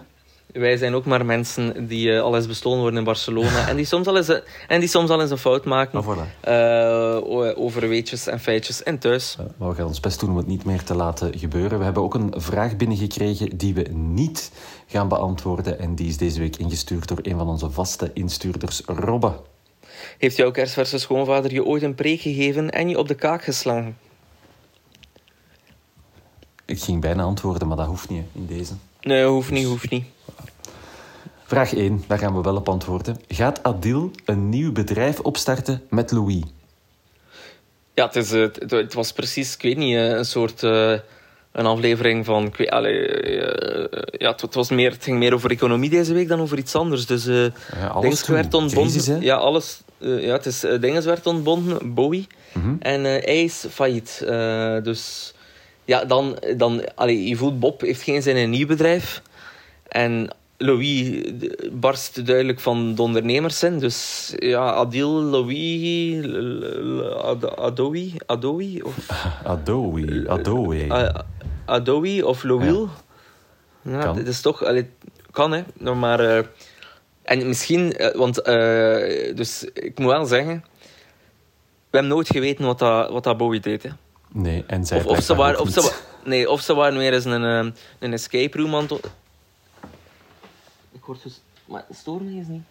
wij 0.57 0.77
zijn 0.77 0.95
ook 0.95 1.06
maar 1.06 1.25
mensen 1.25 1.88
die 1.88 2.07
uh, 2.07 2.21
al 2.21 2.36
eens 2.36 2.48
bestolen 2.48 2.80
worden 2.80 3.00
in 3.00 3.06
Barcelona. 3.06 3.68
en, 3.68 3.75
die 3.75 3.86
soms 3.86 4.07
al 4.07 4.18
eens, 4.18 4.42
en 4.68 4.80
die 4.80 4.89
soms 4.89 5.09
al 5.09 5.21
eens 5.21 5.31
een 5.31 5.38
fout 5.38 5.65
maken. 5.65 6.00
Oh, 6.00 6.18
uh, 6.48 7.63
over 7.63 7.88
weetjes 7.88 8.27
en 8.27 8.39
feitjes 8.39 8.83
en 8.83 9.00
thuis. 9.00 9.38
maar 9.57 9.69
we 9.69 9.75
gaan 9.75 9.86
ons 9.86 10.00
best 10.00 10.19
doen 10.19 10.30
om 10.30 10.38
het 10.38 10.48
niet 10.48 10.65
meer 10.65 10.83
te 10.83 10.95
laten 10.95 11.39
gebeuren. 11.39 11.77
We 11.77 11.83
hebben 11.83 12.04
ook 12.04 12.13
een 12.13 12.33
vraag 12.36 12.77
binnengekregen 12.77 13.57
die 13.57 13.74
we 13.74 13.86
niet 13.94 14.51
gaan 14.88 15.07
beantwoorden. 15.07 15.80
En 15.80 15.95
die 15.95 16.07
is 16.07 16.18
deze 16.18 16.39
week 16.39 16.56
ingestuurd 16.56 17.07
door 17.07 17.19
een 17.21 17.38
van 17.38 17.48
onze 17.48 17.69
vaste 17.69 18.12
instuurders, 18.13 18.81
Robbe. 18.86 19.31
Heeft 20.18 20.36
jouw 20.36 20.51
kerstverse 20.51 20.98
schoonvader 20.98 21.54
je 21.54 21.65
ooit 21.65 21.83
een 21.83 21.95
preek 21.95 22.21
gegeven 22.21 22.69
en 22.69 22.89
je 22.89 22.98
op 22.98 23.07
de 23.07 23.15
kaak 23.15 23.44
geslagen? 23.44 23.98
Ik 26.68 26.81
ging 26.81 27.02
bijna 27.02 27.24
antwoorden, 27.24 27.68
maar 27.68 27.78
dat 27.78 27.86
hoeft 27.86 28.10
niet 28.10 28.24
in 28.34 28.46
deze. 28.46 28.74
Nee, 29.02 29.25
hoeft 29.25 29.52
niet, 29.52 29.66
hoeft 29.66 29.90
niet. 29.90 30.06
Vraag 31.46 31.74
1, 31.74 32.04
daar 32.08 32.18
gaan 32.18 32.36
we 32.36 32.42
wel 32.42 32.56
op 32.56 32.69
antwoorden. 32.69 33.19
Gaat 33.28 33.64
Adil 33.64 34.12
een 34.25 34.50
nieuw 34.50 34.72
bedrijf 34.72 35.19
opstarten 35.19 35.81
met 35.90 36.12
Louis? 36.12 36.42
Ja, 37.94 38.06
het, 38.06 38.16
is, 38.16 38.31
het, 38.31 38.71
het 38.71 38.94
was 38.94 39.12
precies, 39.14 39.54
ik 39.54 39.62
weet 39.62 39.78
niet, 39.78 39.95
eh, 39.95 40.09
een 40.09 40.26
soort... 40.26 40.64
Uh, 40.64 40.94
een 41.52 41.66
aflevering 41.66 42.26
van... 42.26 42.45
Ik 42.45 42.56
weet, 42.56 42.69
allee, 42.69 43.24
uh, 43.24 43.86
ja, 44.12 44.36
het, 44.36 44.56
was 44.56 44.69
meer, 44.69 44.92
het 44.92 45.04
ging 45.04 45.18
meer 45.18 45.33
over 45.33 45.52
economie 45.52 45.90
deze 45.90 46.14
week 46.14 46.28
dan 46.28 46.40
over 46.40 46.57
iets 46.57 46.76
anders. 46.76 47.06
Dus 47.06 47.28
uh, 47.28 47.45
ja, 47.76 47.88
alles 47.88 48.28
werd 48.28 48.54
ontbonden. 48.54 49.21
ja, 49.21 49.36
alles... 49.36 49.81
ja, 50.00 50.31
het 50.31 50.45
is... 50.45 50.59
Dinges 50.59 51.06
werd 51.06 51.26
ontbonden, 51.26 51.94
Bowie. 51.94 52.28
Mm 52.54 52.62
-hmm. 52.62 52.78
En 52.80 53.04
hij 53.04 53.44
is 53.44 53.66
failliet. 53.69 54.24
dus 54.83 55.33
ja, 55.87 56.06
dan... 56.06 56.37
dan 56.57 56.95
allee, 56.95 57.27
je 57.27 57.35
voelt, 57.35 57.59
Bob 57.59 57.81
heeft 57.81 58.01
geen 58.01 58.21
zin 58.21 58.35
in 58.35 58.44
een 58.44 58.49
nieuw 58.49 58.67
bedrijf. 58.67 59.21
En 59.87 60.29
Louis 60.57 61.21
barst 61.71 62.25
duidelijk 62.25 62.59
van 62.59 62.95
de 62.95 63.01
ondernemers 63.01 63.59
zijn. 63.59 63.79
Dus 63.79 64.33
ja, 64.37 64.71
Adil, 64.71 65.09
Louis, 65.09 66.25
Adoui, 67.56 68.15
Adoui 68.25 68.81
of... 68.81 68.95
Adoui, 69.44 70.27
Adoui. 70.27 70.91
Adoui 71.65 72.23
of 72.23 72.44
Louis. 72.44 72.89
Ja, 73.81 73.99
kan. 73.99 74.15
dit 74.15 74.27
is 74.27 74.41
toch... 74.41 74.63
Allee, 74.63 74.89
kan, 75.31 75.51
hè. 75.51 75.94
Maar... 75.94 76.21
Uh, 76.21 76.44
en 77.23 77.47
misschien... 77.47 78.01
Uh, 78.01 78.15
want... 78.15 78.47
Uh, 78.47 79.35
dus 79.35 79.63
ik 79.73 79.99
moet 79.99 80.11
wel 80.11 80.25
zeggen... 80.25 80.63
We 81.89 81.97
hebben 81.97 82.11
nooit 82.11 82.27
geweten 82.27 82.65
wat 82.65 82.79
dat, 82.79 83.11
wat 83.11 83.23
dat 83.23 83.37
Bowie 83.37 83.59
deed, 83.59 83.83
hè. 83.83 83.89
Nee, 84.31 84.64
en 84.68 84.86
zij 84.86 84.98
of, 84.98 85.06
of 85.06 85.24
ze 85.24 85.36
waren, 85.36 85.60
of 85.60 85.69
ze, 85.69 85.94
Nee, 86.24 86.50
of 86.50 86.62
ze 86.62 86.74
waren 86.74 86.98
weer 86.98 87.14
eens 87.14 87.26
een, 87.26 87.74
een 88.00 88.14
escape 88.14 88.57
room 88.57 88.76
aan 88.76 88.81
het 88.81 89.10
word 91.07 91.24
dus... 91.24 91.42
Maar 91.66 91.86
stoor 91.92 92.22
me 92.24 92.31
eens 92.31 92.48
niet. 92.48 92.64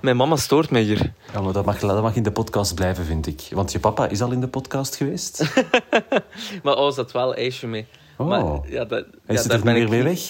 Mijn 0.00 0.16
mama 0.16 0.36
stoort 0.36 0.70
mij 0.70 0.82
hier. 0.82 1.12
Ja, 1.32 1.40
maar 1.40 1.52
dat 1.52 1.64
mag, 1.64 1.78
dat 1.78 2.02
mag 2.02 2.14
in 2.14 2.22
de 2.22 2.32
podcast 2.32 2.74
blijven, 2.74 3.04
vind 3.04 3.26
ik. 3.26 3.42
Want 3.50 3.72
je 3.72 3.78
papa 3.78 4.08
is 4.08 4.22
al 4.22 4.30
in 4.30 4.40
de 4.40 4.48
podcast 4.48 4.96
geweest. 4.96 5.44
maar 6.62 6.76
oh, 6.76 6.92
zat 6.92 7.12
wel 7.12 7.34
ijsje 7.34 7.66
mee. 7.66 7.86
Oh. 8.16 8.26
Maar, 8.26 8.70
ja, 8.70 8.84
dat, 8.84 9.04
ja, 9.26 9.42
er 9.42 9.60
ben 9.60 9.76
ik 9.76 9.88
mee 9.88 10.02
weg? 10.02 10.20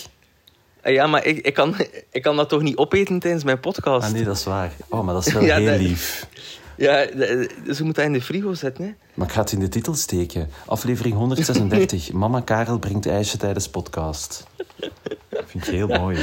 Ah, 0.83 0.93
ja, 0.93 1.07
maar 1.07 1.25
ik, 1.25 1.39
ik, 1.39 1.55
kan, 1.55 1.75
ik 2.11 2.23
kan 2.23 2.37
dat 2.37 2.49
toch 2.49 2.63
niet 2.63 2.77
opeten 2.77 3.19
tijdens 3.19 3.45
mijn 3.45 3.61
podcast? 3.61 4.07
Ah 4.07 4.13
nee, 4.13 4.25
dat 4.25 4.37
is 4.37 4.45
waar. 4.45 4.73
Oh, 4.89 5.05
maar 5.05 5.15
dat 5.15 5.27
is 5.27 5.33
wel 5.39 5.43
heel 5.43 5.79
lief. 5.79 6.27
Ja, 6.79 7.07
ze 7.75 7.85
moeten 7.85 8.05
in 8.05 8.13
de 8.13 8.23
frigo 8.23 8.55
zetten. 8.55 8.85
Hè? 8.85 8.91
Maar 9.15 9.27
ik 9.27 9.33
ga 9.33 9.41
het 9.41 9.53
in 9.53 9.59
de 9.59 9.69
titel 9.69 9.95
steken. 9.95 10.49
Aflevering 10.67 11.15
136. 11.15 12.13
Mama 12.23 12.41
Karel 12.41 12.79
brengt 12.79 13.07
ijsje 13.07 13.37
tijdens 13.37 13.69
podcast. 13.69 14.47
Vind 15.31 15.67
ik 15.67 15.75
heel 15.75 15.87
mooi. 15.87 16.19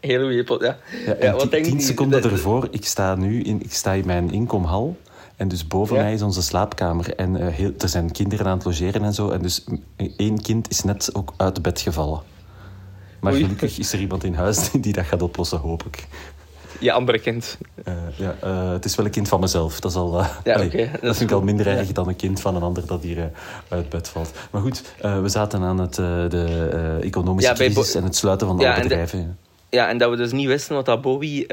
heel 0.00 0.20
goede 0.20 0.44
pot, 0.44 0.60
ja. 0.62 0.78
ja, 1.06 1.16
ja 1.20 1.32
wat 1.32 1.50
tien 1.50 1.80
seconden 1.80 2.22
ervoor, 2.22 2.68
ik 2.70 2.84
sta 2.84 3.14
nu 3.14 3.42
in, 3.42 3.62
ik 3.62 3.72
sta 3.72 3.92
in 3.92 4.06
mijn 4.06 4.30
inkomhal 4.32 4.96
En 5.36 5.48
dus 5.48 5.66
boven 5.66 5.96
Ja. 5.96 6.02
mij 6.02 6.12
is 6.12 6.22
onze 6.22 6.42
slaapkamer. 6.42 7.14
En 7.14 7.36
eh, 7.36 7.48
heel, 7.54 7.72
er 7.78 7.88
zijn 7.88 8.12
kinderen 8.12 8.46
aan 8.46 8.56
het 8.56 8.64
logeren 8.66 9.04
en 9.04 9.14
zo. 9.14 9.30
En 9.30 9.42
dus 9.42 9.64
mm, 9.66 9.82
één 10.16 10.40
kind 10.42 10.70
is 10.70 10.82
net 10.82 11.14
ook 11.14 11.32
uit 11.36 11.62
bed 11.62 11.80
gevallen. 11.80 12.20
Maar 13.20 13.32
Oei. 13.32 13.42
gelukkig 13.42 13.78
is 13.78 13.92
er 13.92 14.00
iemand 14.00 14.24
in 14.24 14.34
huis 14.34 14.70
die 14.80 14.92
dat 14.92 15.04
gaat 15.04 15.22
oplossen, 15.22 15.58
hoop 15.58 15.82
ik. 15.82 16.06
Je 16.80 16.92
andere 16.92 17.18
kind. 17.18 17.58
Eh, 17.84 17.94
ja, 18.16 18.36
eh, 18.40 18.70
het 18.70 18.84
is 18.84 18.94
wel 18.94 19.04
een 19.06 19.10
kind 19.12 19.28
van 19.28 19.40
mezelf. 19.40 19.80
Dat, 19.80 19.90
is 19.90 19.96
al, 19.96 20.18
eh, 20.18 20.28
Ja, 20.44 20.54
allee, 20.54 20.90
dat 21.00 21.16
vind 21.16 21.30
ik 21.30 21.36
al 21.36 21.42
minder 21.42 21.68
Ja. 21.68 21.76
erg 21.76 21.92
dan 21.92 22.08
een 22.08 22.16
kind 22.16 22.40
van 22.40 22.56
een 22.56 22.62
ander 22.62 22.86
dat 22.86 23.02
hier 23.02 23.30
uit 23.68 23.88
bed 23.88 24.08
valt. 24.08 24.32
Maar 24.50 24.60
goed, 24.62 24.82
we 25.00 25.28
zaten 25.28 25.62
aan 25.62 25.78
het, 25.80 25.94
de 25.94 26.98
economische 27.02 27.52
crisis 27.52 27.94
en 27.94 28.04
het 28.04 28.16
sluiten 28.16 28.46
van 28.46 28.56
alle 28.58 28.66
en 28.68 28.74
de- 28.82 28.88
bedrijven. 28.88 29.38
Ja, 29.70 29.88
en 29.88 29.98
dat 29.98 30.10
we 30.10 30.16
dus 30.16 30.32
niet 30.32 30.46
wisten 30.46 30.74
wat 30.74 30.84
dat 30.86 31.00
Bowie 31.02 31.46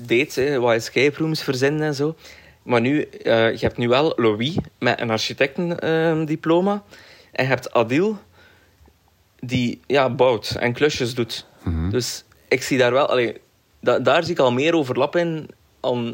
deed, 0.00 0.34
hè, 0.34 0.60
wat 0.60 0.74
escape 0.74 1.18
rooms 1.18 1.42
verzenden 1.42 1.86
en 1.86 1.94
zo. 1.94 2.14
Maar 2.62 2.80
nu, 2.80 3.08
je 3.22 3.56
hebt 3.60 3.76
nu 3.76 3.88
wel 3.88 4.12
Louis 4.16 4.56
met 4.78 5.00
een 5.00 5.10
architectendiploma. 5.10 6.82
en 7.32 7.42
je 7.44 7.50
hebt 7.50 7.72
Adil, 7.72 8.18
die 9.40 9.80
ja, 9.86 10.10
bouwt 10.10 10.50
en 10.58 10.72
klusjes 10.72 11.14
doet. 11.14 11.46
Mhm. 11.62 11.90
Dus 11.90 12.24
ik 12.48 12.62
zie 12.62 12.78
daar 12.78 12.92
wel... 12.92 13.06
Allee, 13.06 13.40
da- 13.84 13.98
daar 13.98 14.22
zie 14.24 14.32
ik 14.32 14.38
al 14.38 14.52
meer 14.52 14.74
overlap 14.74 15.16
in. 15.16 15.48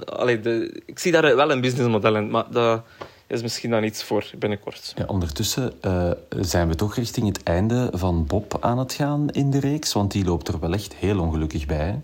Allee, 0.04 0.40
de, 0.40 0.82
ik 0.86 0.98
zie 0.98 1.12
daar 1.12 1.36
wel 1.36 1.50
een 1.50 1.60
businessmodel 1.60 2.16
in, 2.16 2.30
maar 2.30 2.44
dat 2.50 2.82
is 3.26 3.42
misschien 3.42 3.70
dan 3.70 3.84
iets 3.84 4.02
voor 4.02 4.30
binnenkort. 4.38 4.92
Ja, 4.96 5.04
ondertussen 5.06 5.72
eh, 5.80 6.10
zijn 6.40 6.68
we 6.68 6.74
toch 6.74 6.94
richting 6.94 7.26
het 7.26 7.42
einde 7.42 7.88
van 7.92 8.26
Bob 8.26 8.56
aan 8.60 8.78
het 8.78 8.92
gaan 8.92 9.28
in 9.30 9.50
de 9.50 9.60
reeks, 9.60 9.92
want 9.92 10.12
die 10.12 10.24
loopt 10.24 10.48
er 10.48 10.60
wel 10.60 10.72
echt 10.72 10.94
heel 10.94 11.20
ongelukkig 11.20 11.66
bij. 11.66 11.76
hè? 11.86 11.94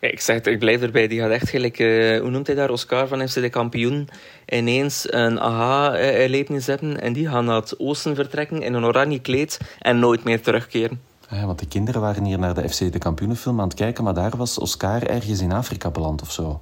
Ja, 0.00 0.10
ik 0.10 0.20
zeg 0.20 0.36
het, 0.36 0.46
ik 0.46 0.58
blijf 0.58 0.82
erbij. 0.82 1.06
Die 1.08 1.20
gaat 1.20 1.30
echt 1.30 1.48
gelijk, 1.48 1.78
eh, 1.78 2.20
hoe 2.20 2.30
noemt 2.30 2.46
hij 2.46 2.56
daar, 2.56 2.70
Oscar 2.70 3.08
van 3.08 3.28
FC 3.28 3.34
de 3.34 3.50
kampioen, 3.50 4.08
ineens 4.46 5.12
een 5.12 5.40
aha-erlevenis 5.40 6.66
hebben. 6.66 7.00
En 7.00 7.12
die 7.12 7.28
gaan 7.28 7.44
naar 7.44 7.60
het 7.60 7.78
oosten 7.78 8.14
vertrekken 8.14 8.62
in 8.62 8.74
een 8.74 8.84
oranje 8.84 9.20
kleed 9.20 9.58
en 9.80 9.98
nooit 9.98 10.24
meer 10.24 10.40
terugkeren. 10.40 11.00
Ja, 11.30 11.46
want 11.46 11.58
de 11.58 11.66
kinderen 11.66 12.00
waren 12.00 12.24
hier 12.24 12.38
naar 12.38 12.54
de 12.54 12.68
FC 12.68 12.92
de 12.92 12.98
kampioenenfilm 12.98 13.60
aan 13.60 13.68
het 13.68 13.76
kijken, 13.76 14.04
maar 14.04 14.14
daar 14.14 14.36
was 14.36 14.58
Oscar 14.58 15.02
ergens 15.06 15.40
in 15.40 15.52
Afrika 15.52 15.90
beland 15.90 16.22
of 16.22 16.32
zo. 16.32 16.60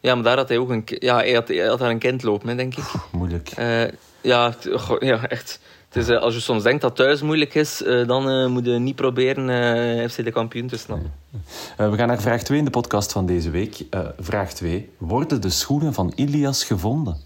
Ja, 0.00 0.14
maar 0.14 0.24
daar 0.24 0.36
had 0.36 0.48
hij 0.48 0.58
ook 0.58 0.70
een, 0.70 0.82
ja, 0.84 1.16
hij 1.16 1.32
had, 1.32 1.48
hij 1.48 1.66
had 1.66 1.78
daar 1.78 1.90
een 1.90 1.98
kind 1.98 2.22
lopen, 2.22 2.48
hè, 2.48 2.54
denk 2.54 2.76
ik. 2.76 2.84
Moeilijk. 3.12 3.50
Eh, 3.50 3.82
ja, 4.20 4.54
ja, 4.98 5.26
echt. 5.28 5.60
Het 5.88 5.96
is, 6.04 6.08
eh, 6.08 6.20
als 6.20 6.34
je 6.34 6.40
soms 6.40 6.62
denkt 6.62 6.82
dat 6.82 6.96
thuis 6.96 7.22
moeilijk 7.22 7.54
is, 7.54 7.82
eh, 7.82 8.06
dan 8.06 8.30
eh, 8.30 8.46
moet 8.46 8.64
je 8.64 8.70
niet 8.70 8.96
proberen 8.96 9.48
eh, 9.50 10.08
FC 10.08 10.24
de 10.24 10.30
kampioen 10.30 10.66
te 10.66 10.76
snappen. 10.76 11.12
Eh, 11.76 11.90
we 11.90 11.96
gaan 11.96 12.08
naar 12.08 12.20
vraag 12.20 12.42
2 12.42 12.58
in 12.58 12.64
de 12.64 12.70
podcast 12.70 13.12
van 13.12 13.26
deze 13.26 13.50
week. 13.50 13.82
Eh, 13.90 14.00
vraag 14.18 14.52
2. 14.52 14.90
Worden 14.98 15.40
de 15.40 15.50
schoenen 15.50 15.94
van 15.94 16.12
Ilias 16.14 16.64
gevonden? 16.64 17.16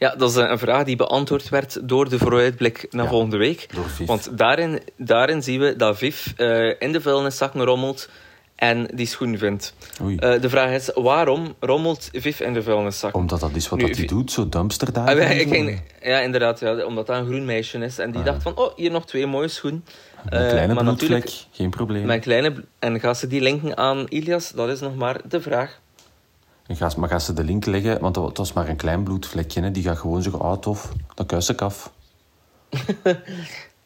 Ja, 0.00 0.14
dat 0.16 0.30
is 0.30 0.36
een 0.36 0.58
vraag 0.58 0.84
die 0.84 0.96
beantwoord 0.96 1.48
werd 1.48 1.88
door 1.88 2.08
de 2.08 2.18
vooruitblik 2.18 2.86
naar 2.90 3.04
Ja, 3.04 3.10
volgende 3.10 3.36
week. 3.36 3.66
Want 4.06 4.38
daarin, 4.38 4.80
daarin 4.96 5.42
zien 5.42 5.60
we 5.60 5.76
dat 5.76 5.98
Viv 5.98 6.26
eh, 6.36 6.68
in 6.78 6.92
de 6.92 7.00
vuilniszakken 7.00 7.64
rommelt 7.64 8.08
en 8.56 8.88
die 8.94 9.06
schoen 9.06 9.38
vindt. 9.38 9.74
Oei. 10.02 10.16
Eh, 10.16 10.40
de 10.40 10.48
vraag 10.48 10.70
is, 10.70 10.90
waarom 10.94 11.54
rommelt 11.60 12.08
Viv 12.12 12.40
in 12.40 12.52
de 12.54 12.62
vuilniszak? 12.62 13.14
Omdat 13.14 13.40
dat 13.40 13.50
is 13.54 13.68
wat 13.68 13.80
hij 13.80 14.06
doet, 14.06 14.32
zo 14.32 14.48
dumpster 14.48 14.92
daar. 14.92 15.08
Ah, 15.08 15.16
ja, 15.16 15.24
ik 15.28 15.48
ging, 15.48 15.82
ja, 16.02 16.20
inderdaad, 16.20 16.60
ja, 16.60 16.84
omdat 16.84 17.06
dat 17.06 17.16
een 17.16 17.26
groen 17.26 17.44
meisje 17.44 17.78
is. 17.78 17.98
En 17.98 18.10
die 18.10 18.20
Ah, 18.20 18.26
dacht 18.26 18.42
van, 18.42 18.56
oh, 18.56 18.76
hier 18.76 18.90
nog 18.90 19.06
twee 19.06 19.26
mooie 19.26 19.48
schoenen. 19.48 19.84
Een 20.28 20.42
Eh, 20.42 20.48
kleine 20.48 20.74
maar 20.74 20.84
bloedvlek, 20.84 21.10
natuurlijk, 21.10 21.44
geen 21.52 21.70
probleem. 21.70 22.06
mijn 22.06 22.20
kleine... 22.20 22.64
En 22.78 23.00
gaat 23.00 23.18
ze 23.18 23.26
die 23.26 23.40
linken 23.40 23.76
aan 23.76 24.06
Ilias? 24.08 24.50
Dat 24.50 24.68
is 24.68 24.80
nog 24.80 24.94
maar 24.96 25.20
de 25.28 25.40
vraag. 25.40 25.80
Ga, 26.76 26.90
maar 26.96 27.08
ga 27.08 27.18
ze 27.18 27.32
de 27.32 27.44
link 27.44 27.66
leggen, 27.66 28.00
want 28.00 28.14
dat 28.14 28.36
was 28.36 28.52
maar 28.52 28.68
een 28.68 28.76
klein 28.76 29.02
bloedvlekje. 29.02 29.62
Hè. 29.62 29.70
Die 29.70 29.82
gaat 29.82 29.98
gewoon 29.98 30.22
zeggen, 30.22 30.40
ah 30.40 30.58
tof, 30.58 30.92
dan 31.14 31.26
kuis 31.26 31.48
ik 31.48 31.60
af. 31.60 31.92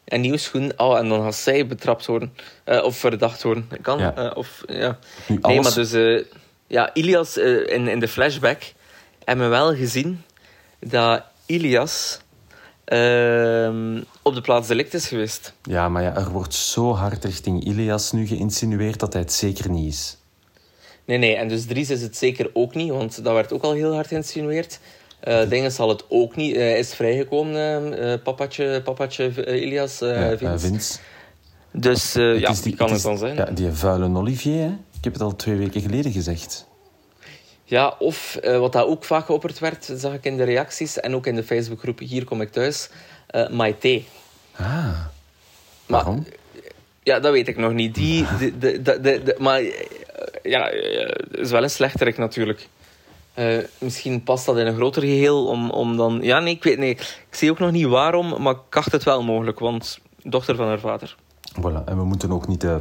Een 0.05 0.21
nieuwe 0.21 0.37
schoen. 0.37 0.73
Oh, 0.77 0.97
en 0.97 1.09
dan 1.09 1.23
gaat 1.23 1.35
zij 1.35 1.67
betrapt 1.67 2.05
worden. 2.05 2.33
Eh, 2.63 2.83
of 2.83 2.97
verdacht 2.97 3.43
worden. 3.43 3.67
Kan. 3.81 3.99
Ja. 3.99 4.15
eh, 4.15 4.37
of, 4.37 4.63
ja. 4.67 4.97
Nu, 5.27 5.39
Nee, 5.41 5.61
maar 5.61 5.73
dus... 5.73 5.91
eh, 5.93 6.23
ja, 6.67 6.93
Ilias, 6.93 7.37
in, 7.37 7.87
in 7.87 7.99
de 7.99 8.07
flashback 8.07 8.73
hebben 9.23 9.45
we 9.45 9.51
wel 9.51 9.75
gezien 9.75 10.21
dat 10.79 11.23
Ilias 11.45 12.19
ehm, 12.83 14.01
op 14.21 14.33
de 14.35 14.41
plaats 14.41 14.67
delict 14.67 14.93
is 14.93 15.07
geweest. 15.07 15.53
Ja, 15.63 15.89
maar 15.89 16.03
ja, 16.03 16.15
er 16.15 16.29
wordt 16.29 16.53
zo 16.53 16.93
hard 16.93 17.25
richting 17.25 17.63
Ilias 17.63 18.11
nu 18.11 18.27
geïnsinueerd 18.27 18.99
dat 18.99 19.13
hij 19.13 19.21
het 19.21 19.33
zeker 19.33 19.69
niet 19.69 19.93
is. 19.93 20.17
Nee, 21.05 21.17
nee. 21.17 21.35
En 21.35 21.47
dus 21.47 21.65
Dries 21.65 21.89
is 21.89 22.01
het 22.01 22.17
zeker 22.17 22.49
ook 22.53 22.75
niet, 22.75 22.89
want 22.89 23.23
dat 23.23 23.33
werd 23.33 23.53
ook 23.53 23.63
al 23.63 23.73
heel 23.73 23.93
hard 23.93 24.07
geïnsinueerd. 24.07 24.79
Eh 25.19 25.49
Dingen 25.49 25.71
zal 25.71 25.89
het 25.89 26.03
ook 26.09 26.35
niet. 26.35 26.55
Hij 26.55 26.79
is 26.79 26.93
vrijgekomen, 26.93 27.55
eh, 27.99 28.13
eh, 28.13 28.21
papatje, 28.21 28.81
papatje 28.83 29.43
eh, 29.45 29.61
Ilias, 29.61 30.01
eh 30.01 30.09
Ja, 30.09 30.31
eh, 30.31 30.53
Vince. 30.57 30.97
Dus 31.71 32.15
eh, 32.15 32.39
ja, 32.39 32.49
is 32.49 32.61
die 32.61 32.75
kan 32.75 32.87
het 32.87 32.97
is- 32.97 33.03
dan 33.03 33.17
zijn. 33.17 33.35
Ja, 33.35 33.45
die 33.45 33.71
vuile 33.71 34.15
Olivier, 34.17 34.61
hè? 34.61 34.67
Ik 34.97 35.03
heb 35.03 35.13
het 35.13 35.21
al 35.21 35.35
twee 35.35 35.55
weken 35.55 35.81
geleden 35.81 36.11
gezegd. 36.11 36.65
Ja, 37.63 37.95
of 37.99 38.35
eh, 38.35 38.57
wat 38.59 38.73
dat 38.73 38.85
ook 38.85 39.03
vaak 39.03 39.25
geopperd 39.25 39.59
werd, 39.59 39.91
zag 39.95 40.13
ik 40.13 40.23
in 40.25 40.37
de 40.37 40.43
reacties 40.43 40.99
en 40.99 41.15
ook 41.15 41.27
in 41.27 41.35
de 41.35 41.43
Facebookgroep 41.43 41.99
Hier 41.99 42.23
kom 42.25 42.41
ik 42.41 42.51
thuis, 42.51 42.89
eh 43.27 43.49
Maite. 43.49 44.01
Ah, 44.55 44.65
Maar, 44.65 45.09
waarom? 45.85 46.25
Ja, 47.03 47.19
dat 47.19 47.31
weet 47.31 47.47
ik 47.47 47.57
nog 47.57 47.73
niet. 47.73 47.95
Die, 47.95 48.25
de, 48.39 48.57
de, 48.81 49.01
de, 49.01 49.35
maar 49.39 49.59
eh, 49.59 49.71
ja, 50.49 50.69
eh, 50.69 51.41
is 51.41 51.51
wel 51.51 51.63
een 51.63 51.69
slechterik 51.69 52.17
natuurlijk. 52.17 52.67
Eh, 53.33 53.57
misschien 53.77 54.23
past 54.23 54.45
dat 54.45 54.57
in 54.57 54.67
een 54.67 54.75
groter 54.75 55.01
geheel 55.01 55.45
om, 55.47 55.69
om 55.69 55.97
dan... 55.97 56.19
Ja, 56.21 56.39
nee, 56.39 56.53
ik 56.53 56.63
weet 56.63 56.77
nee. 56.77 56.89
Ik 56.89 57.27
zie 57.29 57.51
ook 57.51 57.59
nog 57.59 57.71
niet 57.71 57.85
waarom, 57.85 58.41
maar 58.41 58.53
ik 58.53 58.75
acht 58.75 58.91
het 58.91 59.03
wel 59.03 59.23
mogelijk, 59.23 59.59
want 59.59 59.99
dochter 60.23 60.55
van 60.55 60.67
haar 60.67 60.79
vader. 60.79 61.15
Voilà. 61.59 61.83
En 61.85 61.97
we 61.97 62.03
moeten 62.03 62.31
ook 62.31 62.47
niet 62.47 62.63
eh, 62.63 62.75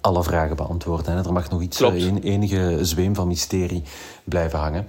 alle 0.00 0.22
vragen 0.22 0.56
beantwoorden. 0.56 1.16
Hè. 1.16 1.24
Er 1.24 1.32
mag 1.32 1.50
nog 1.50 1.62
iets, 1.62 1.80
een, 1.80 2.22
enige 2.22 2.78
zweem 2.82 3.14
van 3.14 3.28
mysterie 3.28 3.82
blijven 4.24 4.58
hangen. 4.58 4.86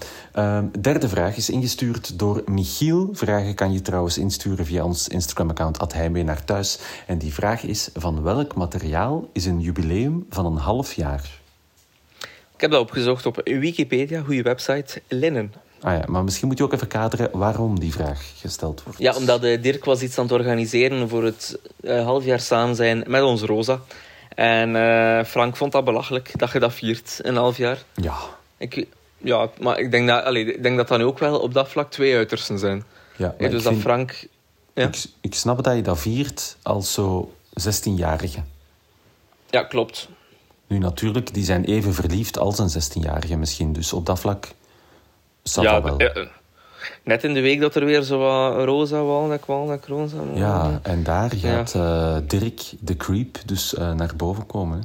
Derde 0.81 1.09
vraag 1.09 1.37
is 1.37 1.49
ingestuurd 1.49 2.19
door 2.19 2.41
Michiel. 2.45 3.09
Vragen 3.11 3.55
kan 3.55 3.73
je 3.73 3.81
trouwens 3.81 4.17
insturen 4.17 4.65
via 4.65 4.83
ons 4.83 5.07
Instagram-account 5.07 5.93
Heimwee 5.93 6.23
naar 6.23 6.45
thuis. 6.45 6.79
En 7.07 7.17
die 7.17 7.33
vraag 7.33 7.63
is, 7.63 7.89
van 7.93 8.21
welk 8.21 8.55
materiaal 8.55 9.29
is 9.33 9.45
een 9.45 9.59
jubileum 9.59 10.25
van 10.29 10.45
een 10.45 10.57
half 10.57 10.93
jaar? 10.93 11.43
Ik 12.55 12.61
heb 12.61 12.71
dat 12.71 12.81
opgezocht 12.81 13.25
op 13.25 13.41
Wikipedia, 13.43 14.21
goede 14.21 14.41
website, 14.41 15.01
linnen. 15.07 15.53
Ah 15.81 15.93
ja, 15.97 16.03
maar 16.07 16.23
misschien 16.23 16.47
moet 16.47 16.57
je 16.57 16.63
ook 16.63 16.73
even 16.73 16.87
kaderen 16.87 17.29
waarom 17.33 17.79
die 17.79 17.91
vraag 17.91 18.21
gesteld 18.39 18.83
wordt. 18.83 18.99
Ja, 18.99 19.15
omdat 19.15 19.43
eh, 19.43 19.61
Dirk 19.61 19.85
was 19.85 20.01
iets 20.01 20.17
aan 20.17 20.23
het 20.23 20.33
organiseren 20.33 21.09
voor 21.09 21.23
het 21.23 21.59
eh, 21.83 22.03
halfjaar 22.03 22.39
samen 22.39 22.75
zijn 22.75 23.03
met 23.07 23.21
ons 23.21 23.41
Rosa. 23.41 23.79
En 24.35 24.75
eh, 24.75 25.25
Frank 25.25 25.55
vond 25.55 25.71
dat 25.71 25.85
belachelijk 25.85 26.31
dat 26.39 26.51
je 26.51 26.59
dat 26.59 26.73
viert, 26.73 27.19
een 27.21 27.35
half 27.35 27.57
jaar. 27.57 27.83
Ja, 27.93 28.15
Ik, 28.57 28.87
ja, 29.17 29.49
maar 29.59 29.79
ik 29.79 29.91
denk 29.91 30.07
dat, 30.07 30.23
allee, 30.23 30.45
ik 30.55 30.63
denk 30.63 30.77
dat 30.77 30.87
dat 30.87 30.97
nu 30.97 31.03
ook 31.03 31.19
wel 31.19 31.39
op 31.39 31.53
dat 31.53 31.69
vlak 31.69 31.91
twee 31.91 32.15
uitersten 32.15 32.59
zijn. 32.59 32.83
ja 33.17 33.35
dus 33.37 33.51
dat 33.51 33.71
vind- 33.71 33.81
Frank... 33.81 34.27
Ja, 34.73 34.87
ik, 34.87 35.05
ik 35.21 35.33
snap 35.35 35.63
dat 35.63 35.75
je 35.75 35.81
dat 35.81 35.99
viert 35.99 36.57
als 36.61 36.93
zo 36.93 37.33
16-jarige. 37.61 38.39
ja 39.49 39.63
klopt. 39.63 40.07
Nu 40.67 40.77
natuurlijk, 40.77 41.33
die 41.33 41.43
zijn 41.43 41.63
even 41.63 41.93
verliefd 41.93 42.39
als 42.39 42.59
een 42.59 42.69
16-jarige 42.69 43.37
misschien. 43.37 43.73
Dus 43.73 43.93
op 43.93 44.05
dat 44.05 44.19
vlak 44.19 44.47
staat 45.43 45.63
ja, 45.63 45.79
dat 45.79 45.97
wel. 45.97 46.27
net 47.03 47.23
in 47.23 47.33
de 47.33 47.41
week 47.41 47.59
dat 47.59 47.75
er 47.75 47.85
weer 47.85 48.01
zo 48.01 48.19
wat 48.19 48.63
rosa, 48.63 49.03
walnek, 49.03 49.45
walnek, 49.45 49.85
rosa... 49.85 50.17
Ja, 50.33 50.79
en 50.83 51.03
daar 51.03 51.31
gaat 51.35 51.75
eh, 51.75 52.17
Dirk, 52.27 52.61
de 52.79 52.97
creep, 52.97 53.37
dus 53.45 53.75
eh, 53.75 53.93
naar 53.93 54.11
boven 54.15 54.45
komen. 54.45 54.77
hè. 54.79 54.83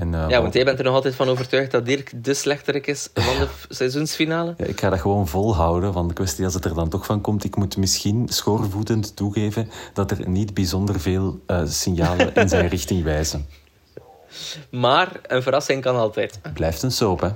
En, 0.00 0.14
eh, 0.14 0.28
Ja, 0.28 0.40
want 0.42 0.54
jij 0.54 0.64
bent 0.64 0.78
er 0.78 0.84
nog 0.84 0.94
altijd 0.94 1.14
van 1.14 1.28
overtuigd 1.28 1.70
dat 1.70 1.86
Dirk 1.86 2.24
de 2.24 2.34
slechterik 2.34 2.86
is 2.86 3.08
van 3.14 3.38
de 3.38 3.48
seizoensfinale. 3.74 4.54
Ja, 4.56 4.64
ik 4.64 4.80
ga 4.80 4.90
dat 4.90 5.00
gewoon 5.00 5.28
volhouden, 5.28 5.92
want 5.92 6.08
de 6.08 6.14
kwestie 6.14 6.44
als 6.44 6.54
het 6.54 6.64
er 6.64 6.74
dan 6.74 6.88
toch 6.88 7.06
van 7.06 7.20
komt, 7.20 7.44
ik 7.44 7.56
moet 7.56 7.76
misschien 7.76 8.28
schoorvoetend 8.28 9.16
toegeven 9.16 9.68
dat 9.92 10.10
er 10.10 10.28
niet 10.28 10.54
bijzonder 10.54 11.00
veel 11.00 11.40
signalen 11.64 12.34
in 12.34 12.48
zijn 12.48 12.68
richting 12.76 13.04
wijzen. 13.04 13.46
Maar 14.70 15.20
een 15.26 15.42
verrassing 15.42 15.82
kan 15.82 15.96
altijd. 15.96 16.38
Het 16.42 16.54
blijft 16.54 16.82
een 16.82 16.92
soap, 16.92 17.20
hè? 17.20 17.28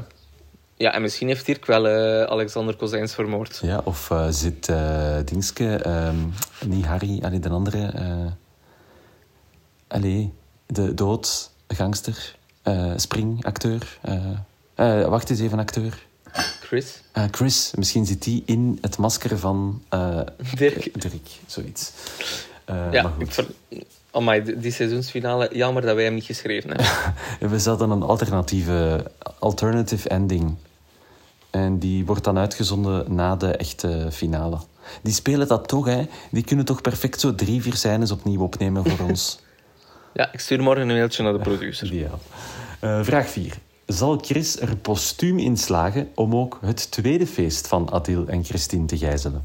Ja, 0.80 0.92
en 0.92 1.02
misschien 1.02 1.28
heeft 1.28 1.46
Dirk 1.46 1.66
wel 1.66 1.88
eh, 1.88 2.22
Alexander 2.22 2.76
Kozijns 2.76 3.14
vermoord. 3.14 3.58
Ja, 3.62 3.80
of 3.84 4.10
eh, 4.10 4.26
zit 4.30 4.68
eh 4.68 5.16
Dingske, 5.24 5.74
ehm, 5.76 6.16
niet 6.66 6.84
Harry, 6.84 7.22
allee, 7.22 7.38
de 7.38 7.48
andere... 7.48 7.92
allee, 9.88 10.32
de 10.66 10.94
dood, 10.94 11.50
gangster, 11.68 12.36
eh, 12.62 12.92
springacteur. 12.96 13.98
wacht 15.08 15.30
eens 15.30 15.40
even, 15.40 15.58
acteur. 15.58 16.06
Chris? 16.60 17.02
Chris, 17.30 17.72
misschien 17.74 18.06
zit 18.06 18.22
die 18.22 18.42
in 18.46 18.78
het 18.80 18.98
masker 18.98 19.38
van 19.38 19.82
Dirk. 20.56 21.00
Dirk, 21.00 21.28
zoiets. 21.46 21.92
Ja, 22.66 23.02
maar 23.02 23.12
ik 23.18 23.32
goed. 23.32 23.34
ver... 23.34 23.46
Amai, 24.12 24.42
die- 24.42 24.58
die 24.58 24.72
seizoensfinale, 24.72 25.48
jammer 25.52 25.82
dat 25.82 25.94
wij 25.94 26.04
hem 26.04 26.14
niet 26.14 26.24
geschreven 26.24 26.70
hebben. 26.70 27.50
We 27.50 27.58
zouden 27.58 27.90
een 27.90 28.02
alternatieve, 28.02 29.10
alternative 29.38 30.08
ending 30.08 30.54
En 31.50 31.78
die 31.78 32.06
wordt 32.06 32.24
dan 32.24 32.38
uitgezonden 32.38 33.14
na 33.14 33.36
de 33.36 33.56
echte 33.56 34.08
finale. 34.12 34.58
Die 35.02 35.12
spelen 35.12 35.48
dat 35.48 35.68
toch, 35.68 35.86
hè? 35.86 36.06
Die 36.30 36.44
kunnen 36.44 36.64
toch 36.64 36.80
perfect 36.80 37.20
zo 37.20 37.34
drie, 37.34 37.62
vier 37.62 37.74
scènes 37.74 38.10
opnieuw 38.10 38.40
opnemen 38.42 38.84
voor 38.90 39.06
ons. 39.08 39.38
Ja, 40.14 40.32
ik 40.32 40.40
stuur 40.40 40.62
morgen 40.62 40.88
een 40.88 40.94
mailtje 40.96 41.22
naar 41.22 41.32
de 41.32 41.38
producer. 41.38 41.86
Ideaal. 41.92 42.18
Uh, 42.84 43.02
vraag 43.02 43.26
4. 43.28 43.58
Zal 43.86 44.18
Chris 44.22 44.60
er 44.60 44.76
postuum 44.76 45.38
in 45.38 45.56
slagen 45.56 46.08
om 46.14 46.36
ook 46.36 46.58
het 46.60 46.90
tweede 46.90 47.26
feest 47.26 47.66
van 47.66 47.90
Adil 47.92 48.26
en 48.26 48.44
Christine 48.44 48.86
te 48.86 48.98
gijzelen? 48.98 49.44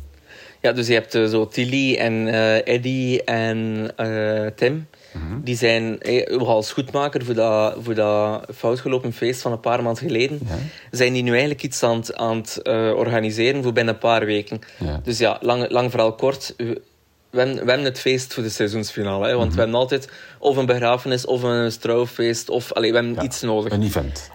Ja, 0.66 0.72
dus 0.72 0.88
je 0.88 0.94
hebt 0.94 1.16
uh, 1.16 1.28
zo 1.28 1.48
Tilly 1.48 1.96
en 1.96 2.14
uh, 2.28 2.68
Eddie 2.68 3.24
en 3.24 3.92
uh, 4.00 4.48
Tim. 4.56 4.88
Mm-hmm. 5.12 5.44
Die 5.44 5.56
zijn 5.56 6.02
eh, 6.02 6.38
als 6.38 6.72
goedmaker 6.72 7.26
voor 7.26 7.34
dat, 7.34 7.76
voor 7.82 7.96
dat 7.96 8.46
foutgelopen 8.56 9.14
feest 9.14 9.42
van 9.42 9.52
een 9.52 9.60
paar 9.60 9.84
maanden 9.84 10.04
geleden. 10.04 10.40
Ja. 10.48 10.56
Zijn 10.92 11.14
die 11.14 11.24
nu 11.24 11.30
eigenlijk 11.30 11.64
iets 11.64 11.84
aan 11.84 11.98
het, 11.98 12.16
aan 12.16 12.38
het 12.38 12.62
organiseren 12.96 13.64
voor 13.64 13.74
binnen 13.74 13.94
een 13.94 14.00
paar 14.00 14.26
weken. 14.26 14.60
Ja. 14.78 15.00
Dus 15.04 15.18
ja, 15.18 15.38
lang, 15.42 15.70
lang 15.70 15.92
vooral 15.92 16.16
kort. 16.16 16.54
We, 16.58 16.82
we, 17.30 17.40
hebben, 17.40 17.84
het 17.84 18.00
feest 18.00 18.34
voor 18.34 18.44
de 18.44 18.50
seizoensfinale. 18.50 19.28
Hè, 19.28 19.36
want 19.36 19.36
mm-hmm. 19.36 19.56
we 19.56 19.62
hebben 19.62 19.80
altijd 19.80 20.10
of 20.40 20.58
een 20.58 20.66
begrafenis 20.66 21.26
of 21.26 21.44
een 21.44 21.72
strouwfeest. 21.72 22.50
Of 22.50 22.74
allee, 22.74 22.90
we 22.90 22.98
hebben 22.98 23.16
ja, 23.16 23.22
iets 23.22 23.42
nodig. 23.42 23.74
Een 23.74 23.84
event. 23.84 24.30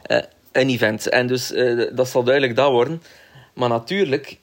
een 0.53 0.69
event. 0.69 1.09
En 1.09 1.27
dus 1.27 1.53
dat 1.93 2.09
zal 2.09 2.23
duidelijk 2.23 2.57
dat 2.57 2.71
worden. 2.71 3.03
Maar 3.55 3.69
natuurlijk 3.69 4.39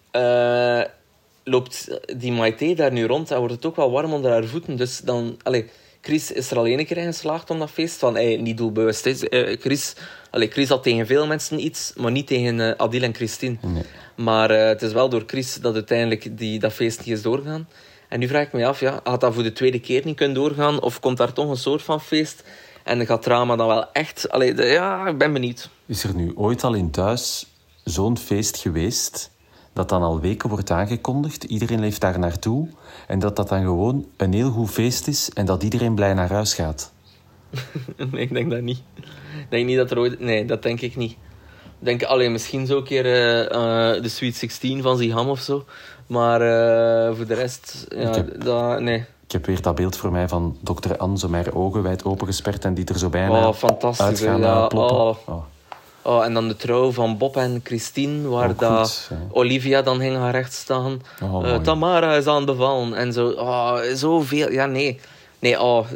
loopt 1.48 2.00
die 2.18 2.32
Maite 2.32 2.74
daar 2.74 2.92
nu 2.92 3.06
rond 3.06 3.32
en 3.32 3.38
wordt 3.38 3.54
het 3.54 3.66
ook 3.66 3.76
wel 3.76 3.92
warm 3.92 4.14
onder 4.14 4.32
haar 4.32 4.46
voeten. 4.46 4.76
Dus 4.76 5.00
dan, 5.00 5.38
allez, 5.44 5.66
Chris 6.02 6.32
is 6.32 6.52
er 6.52 6.58
al 6.58 6.66
één 6.66 6.86
keer 6.86 6.98
in 6.98 7.06
geslaagd 7.06 7.50
om 7.50 7.60
dat 7.60 7.70
feest 7.70 8.00
van 8.00 8.14
hey, 8.14 8.36
niet 8.36 8.58
doelbewust. 8.58 9.06
Uh, 9.06 9.58
Chris, 9.60 9.96
allez, 10.32 10.52
Chris 10.52 10.70
had 10.70 10.84
tegen 10.84 11.08
veel 11.08 11.28
mensen 11.28 11.66
iets, 11.66 11.94
maar 11.96 12.12
niet 12.12 12.28
tegen 12.28 12.60
uh, 12.60 12.72
Adil 12.78 13.02
en 13.02 13.16
Christine. 13.16 13.58
Nee. 13.62 13.84
Maar 14.16 14.52
uh, 14.52 14.66
het 14.68 14.82
is 14.82 14.94
wel 14.94 15.10
door 15.10 15.24
Chris 15.28 15.56
dat 15.56 15.74
uiteindelijk 15.74 16.38
die, 16.38 16.60
dat 16.60 16.74
feest 16.74 17.00
niet 17.00 17.16
is 17.16 17.22
doorgaan. 17.22 17.68
En 18.10 18.20
nu 18.20 18.28
vraag 18.28 18.46
ik 18.46 18.54
me 18.54 18.66
af, 18.66 18.80
ja, 18.80 19.00
had 19.04 19.22
dat 19.22 19.34
voor 19.34 19.44
de 19.44 19.54
tweede 19.54 19.80
keer 19.80 20.06
niet 20.06 20.16
kunnen 20.16 20.36
doorgaan? 20.36 20.82
Of 20.82 21.00
komt 21.00 21.18
daar 21.18 21.34
toch 21.34 21.50
een 21.50 21.58
soort 21.58 21.82
van 21.82 22.02
feest? 22.02 22.44
En 22.84 23.06
gaat 23.06 23.24
drama 23.24 23.56
dan 23.56 23.68
wel 23.68 23.92
echt... 23.92 24.30
Allee, 24.30 24.54
de, 24.54 24.66
ja, 24.66 25.08
ik 25.08 25.18
ben 25.18 25.34
benieuwd. 25.34 25.70
Is 25.86 26.04
er 26.04 26.16
nu 26.16 26.32
ooit 26.36 26.64
al 26.64 26.74
in 26.74 26.92
thuis 26.92 27.46
zo'n 27.84 28.18
feest 28.18 28.58
geweest 28.58 29.32
dat 29.78 29.90
dan 29.90 30.02
al 30.02 30.20
weken 30.20 30.50
wordt 30.50 30.72
aangekondigd. 30.72 31.44
Iedereen 31.44 31.80
leeft 31.80 32.02
daar 32.02 32.20
naartoe. 32.20 32.68
En 33.08 33.20
dat 33.20 33.36
dat 33.36 33.50
dan 33.50 33.62
gewoon 33.62 34.06
een 34.18 34.34
heel 34.34 34.50
goed 34.50 34.70
feest 34.70 35.08
is 35.08 35.30
en 35.34 35.46
dat 35.46 35.64
iedereen 35.64 35.96
blij 35.96 36.14
naar 36.14 36.30
huis 36.30 36.54
gaat. 36.54 36.92
nee, 38.12 38.22
ik 38.22 38.34
denk 38.34 38.52
dat 38.52 38.62
niet. 38.62 38.82
Ik 38.96 39.48
denk 39.50 39.66
niet 39.66 39.78
dat 39.78 39.92
er 39.92 39.98
ooit... 39.98 40.20
Nee, 40.20 40.46
dat 40.46 40.64
denk 40.64 40.82
ik 40.82 40.96
niet. 40.96 41.12
Ik 41.80 41.86
denk 41.86 42.04
alleen 42.04 42.32
misschien 42.32 42.66
zo 42.66 42.78
een 42.78 42.84
keer 42.84 43.06
uh, 43.06 43.44
uh, 43.44 44.02
de 44.02 44.10
Sweet 44.10 44.36
16 44.36 44.82
van 44.82 44.98
Ziham 44.98 45.30
of 45.30 45.40
zo. 45.40 45.66
Maar 46.08 46.42
uh, 46.42 47.16
voor 47.16 47.26
de 47.26 47.34
rest, 47.34 47.86
ja, 47.90 48.12
heb, 48.12 48.44
dat, 48.44 48.82
nee. 48.82 49.06
Ik 49.26 49.32
heb 49.32 49.46
weer 49.46 49.62
dat 49.62 49.76
beeld 49.76 49.98
voor 49.98 50.12
mij 50.12 50.28
van 50.28 50.58
dokter 50.62 50.98
Anne, 50.98 51.18
zo 51.18 51.30
ogen 51.54 51.84
wijd 51.84 52.06
opengesperd 52.06 52.66
en 52.66 52.74
die 52.74 52.86
er 52.86 52.98
zo 52.98 53.10
bijna 53.10 53.48
oh, 53.48 53.54
fantastisch, 53.54 54.06
uitgaan 54.06 54.40
ja, 54.40 54.68
ploppen. 54.68 54.98
Oh. 54.98 55.18
Oh. 55.26 55.44
Oh, 56.08 56.24
en 56.24 56.34
dan 56.34 56.48
de 56.48 56.56
trouw 56.56 56.92
van 56.92 57.18
Bob 57.18 57.38
en 57.38 57.62
Christine, 57.64 58.28
waar 58.28 58.56
dat 58.56 59.12
Olivia 59.32 59.82
dan 59.82 60.00
ging 60.00 60.16
gaan 60.16 60.32
rechtstaan. 60.32 61.02
Oh, 61.24 61.46
uh, 61.46 61.56
Tamara 61.56 62.16
is 62.16 62.28
aan 62.28 62.46
bevallen. 62.46 62.94
En 62.94 63.14
zo, 63.14 63.30
oh, 63.30 63.80
zoveel. 63.94 64.52
Ja, 64.52 64.66
nee. 64.66 65.00
Nee, 65.40 65.62
oh, 65.62 65.88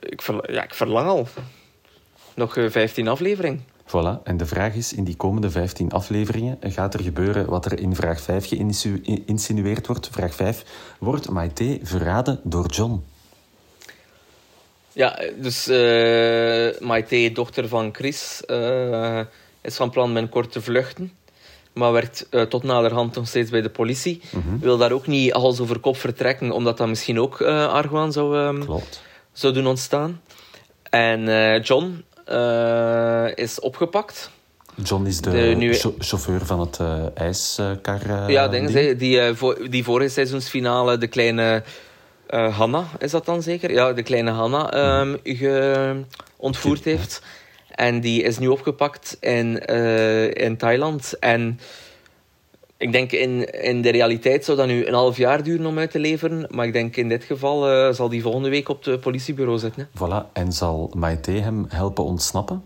ik, 0.00 0.22
ver, 0.22 0.52
ja, 0.52 0.62
ik 0.62 0.74
verlang 0.74 1.08
al. 1.08 1.28
Nog 2.34 2.56
uh, 2.56 2.70
15 2.70 3.08
afleveringen. 3.08 3.64
Voilà. 3.86 4.22
En 4.24 4.36
de 4.36 4.46
vraag 4.46 4.74
is, 4.74 4.92
in 4.92 5.04
die 5.04 5.16
komende 5.16 5.50
15 5.50 5.90
afleveringen 5.90 6.58
gaat 6.60 6.94
er 6.94 7.02
gebeuren 7.02 7.46
wat 7.46 7.64
er 7.64 7.78
in 7.78 7.94
vraag 7.94 8.20
5 8.20 8.48
geïnsinueerd 8.48 9.86
wordt. 9.86 10.08
Vraag 10.12 10.34
5. 10.34 10.64
Wordt 10.98 11.30
Maite 11.30 11.78
verraden 11.82 12.40
door 12.42 12.66
John? 12.66 13.02
Ja, 14.92 15.18
dus 15.36 15.68
uh, 15.68 16.80
Maite, 16.80 17.30
dochter 17.32 17.68
van 17.68 17.94
Chris, 17.94 18.42
uh, 18.46 19.20
is 19.62 19.76
van 19.76 19.90
plan 19.90 20.12
binnenkort 20.12 20.52
te 20.52 20.62
vluchten. 20.62 21.12
Maar 21.72 21.92
werkt 21.92 22.26
uh, 22.30 22.42
tot 22.42 22.62
naderhand 22.62 23.14
nog 23.14 23.28
steeds 23.28 23.50
bij 23.50 23.60
de 23.60 23.70
politie. 23.70 24.20
Mhm. 24.30 24.58
Wil 24.58 24.76
daar 24.76 24.92
ook 24.92 25.06
niet 25.06 25.32
hals 25.32 25.60
over 25.60 25.78
kop 25.78 25.96
vertrekken, 25.96 26.50
omdat 26.50 26.76
dat 26.76 26.88
misschien 26.88 27.20
ook 27.20 27.40
uh, 27.40 27.72
argwaan 27.72 28.12
zou, 28.12 28.36
um, 28.38 28.64
Klopt. 28.64 29.02
zou 29.32 29.52
doen 29.52 29.66
ontstaan. 29.66 30.20
En 30.82 31.24
John 31.62 32.04
is 33.34 33.60
opgepakt. 33.60 34.30
John 34.82 35.06
is 35.06 35.20
de, 35.20 35.30
de 35.30 35.38
nu... 35.38 35.74
chauffeur 35.98 36.46
van 36.46 36.60
het 36.60 36.78
ijskar. 37.14 38.30
ja, 38.30 38.48
denk 38.48 38.68
die, 38.68 38.96
die, 38.96 39.34
die 39.68 39.84
vorige 39.84 40.10
seizoensfinale 40.10 40.98
de 40.98 41.06
kleine 41.06 41.62
Hanna, 42.26 42.84
is 42.98 43.10
dat 43.10 43.24
dan 43.24 43.42
zeker? 43.42 43.72
Ja, 43.72 43.92
de 43.92 44.02
kleine 44.02 44.30
Hanna 44.30 45.00
um, 45.00 45.18
ge 45.22 46.04
ontvoerd 46.36 46.84
heeft. 46.84 47.22
En 47.80 48.00
die 48.00 48.22
is 48.22 48.38
nu 48.38 48.48
opgepakt 48.48 49.16
in, 49.20 49.62
uh, 49.70 50.34
in 50.34 50.56
Thailand. 50.56 51.18
En 51.18 51.60
ik 52.76 52.92
denk 52.92 53.12
in, 53.12 53.62
in 53.62 53.82
de 53.82 53.90
realiteit 53.90 54.44
zou 54.44 54.56
dat 54.56 54.66
nu 54.66 54.86
een 54.86 54.94
half 54.94 55.16
jaar 55.16 55.42
duren 55.42 55.66
om 55.66 55.78
uit 55.78 55.90
te 55.90 55.98
leveren. 55.98 56.46
Maar 56.50 56.66
ik 56.66 56.72
denk 56.72 56.96
in 56.96 57.08
dit 57.08 57.24
geval 57.24 57.70
uh, 57.70 57.92
zal 57.92 58.08
die 58.08 58.22
volgende 58.22 58.48
week 58.48 58.68
op 58.68 58.84
het 58.84 59.00
politiebureau 59.00 59.58
zitten. 59.58 59.88
Hè. 59.92 60.06
Voilà. 60.06 60.32
En 60.32 60.52
zal 60.52 60.92
Maite 60.96 61.30
hem 61.30 61.66
helpen 61.68 62.04
ontsnappen? 62.04 62.62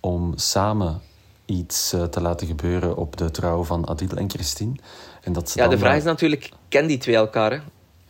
Om 0.00 0.32
samen 0.36 1.00
iets 1.44 1.92
uh, 1.92 2.02
te 2.02 2.20
laten 2.20 2.46
gebeuren 2.46 2.96
op 2.96 3.16
de 3.16 3.30
trouw 3.30 3.64
van 3.64 3.88
Adil 3.88 4.16
en 4.16 4.30
Christine. 4.30 4.74
En 5.22 5.32
dat 5.32 5.52
ja, 5.54 5.68
de 5.68 5.78
vraag 5.78 5.96
is 5.96 6.04
natuurlijk, 6.04 6.50
kennen 6.68 6.90
die 6.90 6.98
twee 6.98 7.16
elkaar? 7.16 7.50
Hè? 7.50 7.58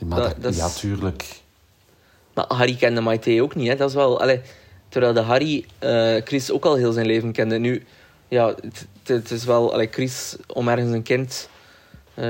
Maar 0.06 0.20
dat, 0.20 0.34
dat 0.40 0.52
is... 0.52 0.58
Ja, 0.58 0.68
tuurlijk. 0.68 1.40
Maar 2.34 2.44
Harry 2.48 2.74
kende 2.74 3.00
Maite 3.00 3.42
ook 3.42 3.54
niet. 3.54 3.68
Hè. 3.68 3.76
Dat 3.76 3.88
is 3.88 3.94
wel... 3.94 4.20
Allee, 4.20 4.40
terwijl 4.88 5.12
de 5.12 5.20
Harry 5.20 5.64
uh, 5.84 6.20
Chris 6.24 6.50
ook 6.50 6.64
al 6.64 6.74
heel 6.74 6.92
zijn 6.92 7.06
leven 7.06 7.32
kende. 7.32 7.58
Nu, 7.58 7.84
ja, 8.28 8.54
het, 9.02 9.30
is 9.30 9.44
wel... 9.44 9.72
Allee, 9.72 9.88
Chris, 9.90 10.36
om 10.46 10.68
ergens 10.68 10.92
een 10.92 11.02
kind... 11.02 11.48
Uh, 12.14 12.24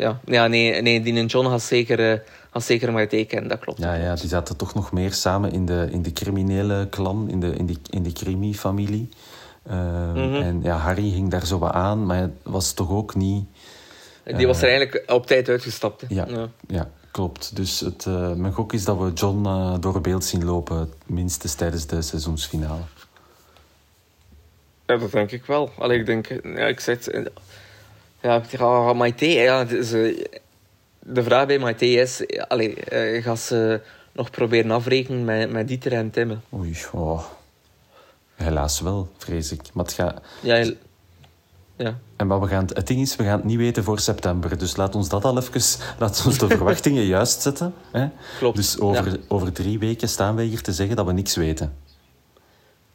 ja. 0.00 0.20
ja, 0.24 0.46
nee, 0.46 0.82
nee, 0.82 1.02
die 1.02 1.16
en 1.18 1.26
John 1.26 1.46
had 1.46 1.62
zeker... 1.62 2.12
Uh, 2.12 2.18
had 2.50 2.64
zeker 2.64 2.92
Maite 2.92 3.24
kennen, 3.24 3.48
dat 3.48 3.58
klopt. 3.58 3.78
Ja, 3.78 3.94
ja, 3.94 4.14
die 4.14 4.28
zaten 4.28 4.56
toch 4.56 4.74
nog 4.74 4.92
meer 4.92 5.12
samen 5.12 5.52
in 5.52 5.66
de, 5.66 5.88
in 5.90 6.02
de 6.02 6.12
criminele 6.12 6.86
clan, 6.90 7.28
in 7.30 7.40
de, 7.40 7.54
in 7.56 7.66
die, 7.66 7.78
in 7.90 8.02
die 8.02 8.12
crimi-familie. 8.12 9.08
Uh, 9.70 9.74
mm 9.74 10.14
-hmm. 10.14 10.42
En 10.42 10.60
ja, 10.62 10.76
Harry 10.76 11.10
hing 11.10 11.30
daar 11.30 11.46
zo 11.46 11.58
wat 11.58 11.72
aan, 11.72 12.06
maar 12.06 12.20
het 12.20 12.32
was 12.42 12.72
toch 12.72 12.90
ook 12.90 13.14
niet... 13.14 13.44
Die 14.24 14.46
was 14.46 14.62
er 14.62 14.68
eigenlijk 14.68 15.12
op 15.12 15.26
tijd 15.26 15.48
uitgestapt. 15.48 16.04
Ja, 16.08 16.26
ja, 16.28 16.48
ja. 16.66 16.90
Klopt. 17.12 17.56
Dus 17.56 17.80
het, 17.80 18.04
uh, 18.04 18.32
mijn 18.32 18.52
gok 18.52 18.72
is 18.72 18.84
dat 18.84 18.98
we 18.98 19.12
John 19.12 19.46
uh, 19.46 19.74
door 19.80 20.00
beeld 20.00 20.24
zien 20.24 20.44
lopen, 20.44 20.92
minstens 21.06 21.54
tijdens 21.54 21.86
de 21.86 22.02
seizoensfinale. 22.02 22.80
Ja, 24.86 24.96
dat 24.96 25.12
denk 25.12 25.30
ik 25.30 25.44
wel. 25.44 25.70
Allee, 25.78 25.98
ik 25.98 26.06
denk, 26.06 26.28
ja, 26.42 26.66
ik 26.66 26.80
zit. 26.80 27.22
Ja, 28.20 28.42
ja 28.50 28.92
Maite, 28.92 29.26
ja, 29.26 29.64
dus, 29.64 29.90
de 30.98 31.22
vraag 31.22 31.46
bij 31.46 31.58
Maite 31.58 31.86
is: 31.86 32.26
allee, 32.48 32.76
uh, 32.92 33.22
ga 33.22 33.36
ze 33.36 33.80
nog 34.12 34.30
proberen 34.30 34.70
afrekenen 34.70 35.24
met, 35.24 35.50
met 35.50 35.68
Dieter 35.68 35.92
en 35.92 36.10
Timme? 36.10 36.38
Oei, 36.54 36.76
oh. 36.92 37.24
helaas 38.34 38.80
wel, 38.80 39.08
vrees 39.18 39.52
ik. 39.52 39.60
Maar 39.72 39.84
het 39.84 39.94
gaat. 39.94 40.20
Ja, 40.40 40.70
ja. 41.82 41.98
En 42.16 42.26
maar 42.26 42.40
we 42.40 42.46
gaan 42.46 42.66
het, 42.72 42.86
ding 42.86 43.00
is, 43.00 43.16
we 43.16 43.24
gaan 43.24 43.36
het 43.36 43.44
niet 43.44 43.56
weten 43.56 43.84
voor 43.84 43.98
september. 43.98 44.58
Dus 44.58 44.76
laat 44.76 44.94
ons 44.94 45.08
dat 45.08 45.24
al 45.24 45.38
even, 45.38 45.62
laat 45.98 46.22
ons 46.26 46.38
de 46.38 46.46
verwachtingen 46.56 47.04
juist 47.04 47.40
zetten. 47.40 47.74
Hè? 47.90 48.08
Klopt. 48.38 48.56
Dus 48.56 48.80
over, 48.80 49.20
over 49.28 49.52
drie 49.52 49.78
weken 49.78 50.08
staan 50.08 50.36
wij 50.36 50.44
hier 50.44 50.62
te 50.62 50.72
zeggen 50.72 50.96
dat 50.96 51.06
we 51.06 51.12
niks 51.12 51.36
weten. 51.36 51.74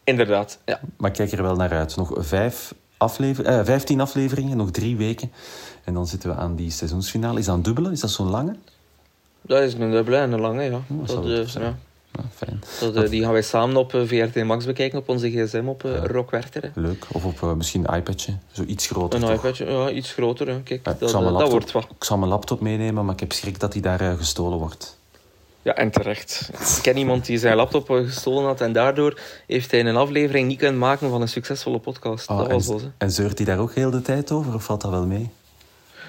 Inderdaad, 0.04 0.60
ja. 0.65 0.80
Maar 0.97 1.12
kijk 1.12 1.32
er 1.32 1.41
wel 1.41 1.56
naar 1.56 1.71
uit. 1.71 1.95
Nog 1.95 2.13
vijf 2.17 2.73
aflever 2.97 3.45
eh, 3.45 3.65
vijftien 3.65 4.02
afleveringen, 4.02 4.58
nog 4.58 4.71
drie 4.71 4.97
weken. 4.97 5.32
En 5.84 5.93
dan 5.93 6.08
zitten 6.08 6.30
we 6.30 6.36
aan 6.36 6.56
die 6.56 6.71
seizoensfinale. 6.71 7.39
Is 7.39 7.45
dat 7.45 7.56
een 7.56 7.62
dubbele? 7.62 7.91
Is 7.91 8.00
dat 8.00 8.10
zo'n 8.10 8.30
lange? 8.30 8.56
Dat 9.41 9.62
is 9.62 9.73
een 9.73 9.91
dubbele 9.91 10.17
en 10.17 10.32
een 10.32 10.39
lange, 10.39 10.63
ja. 10.63 10.82
Oh, 10.88 11.08
dat, 11.08 11.23
dat 11.23 11.52
ja. 11.54 11.78
Ah, 12.18 12.24
fijn. 12.36 12.60
Dat, 12.80 13.04
uh, 13.04 13.10
die 13.10 13.24
gaan 13.24 13.32
wij 13.32 13.42
samen 13.42 13.76
op 13.76 13.94
uh, 13.94 14.02
VRT 14.06 14.44
Max 14.44 14.66
bekijken, 14.66 15.00
op 15.00 15.10
onze 15.10 15.30
gsm, 15.30 15.64
op 15.68 15.84
uh, 15.84 15.92
ja. 15.92 16.08
Rockwerter. 16.08 16.72
Leuk. 16.76 17.06
Of 17.12 17.26
op 17.26 17.56
misschien 17.56 17.84
een 17.88 17.98
iPadje, 17.98 18.34
zo 18.52 18.64
iets 18.64 18.88
groter. 18.88 19.22
Een 19.22 19.28
toch? 19.28 19.36
iPadje, 19.36 19.66
ja, 19.66 19.90
iets 19.90 20.14
groter. 20.14 20.48
Hè. 20.48 20.62
Kijk, 20.62 20.86
ja, 20.86 20.96
dat, 21.00 21.12
laptop, 21.12 21.40
dat 21.40 21.52
wordt 21.52 21.72
wat. 21.72 21.88
Ik 21.96 22.04
zal 22.04 22.18
mijn 22.18 22.30
laptop 22.30 22.60
meenemen, 22.60 23.06
maar 23.06 23.14
ik 23.14 23.20
heb 23.20 23.32
schrik 23.32 23.60
dat 23.60 23.72
die 23.72 23.82
daar 23.82 24.18
gestolen 24.18 24.58
wordt. 24.58 24.98
Ja, 25.68 25.76
en 25.76 25.92
terecht. 25.92 26.50
Ik 26.78 26.82
ken 26.82 26.98
iemand 26.98 27.26
die 27.26 27.38
zijn 27.38 27.56
laptop 27.56 27.90
gestolen 27.90 28.44
had 28.44 28.62
en 28.62 28.74
daardoor 28.74 29.20
heeft 29.48 29.72
hij 29.72 29.86
een 29.86 29.96
aflevering 29.96 30.48
niet 30.48 30.58
kunnen 30.58 30.78
maken 30.78 31.10
van 31.10 31.22
een 31.22 31.28
succesvolle 31.28 31.80
podcast. 31.80 32.30
Oh, 32.30 32.38
dat 32.38 32.48
en, 32.48 32.54
was 32.54 32.68
los, 32.68 32.82
hè. 32.82 32.88
en 32.98 33.12
zeurt 33.12 33.38
hij 33.38 33.48
daar 33.48 33.60
ook 33.60 33.74
heel 33.74 33.92
de 33.92 34.02
tijd 34.02 34.32
over, 34.32 34.54
of 34.54 34.64
valt 34.64 34.82
dat 34.82 34.92
wel 34.92 35.06
mee? 35.06 35.30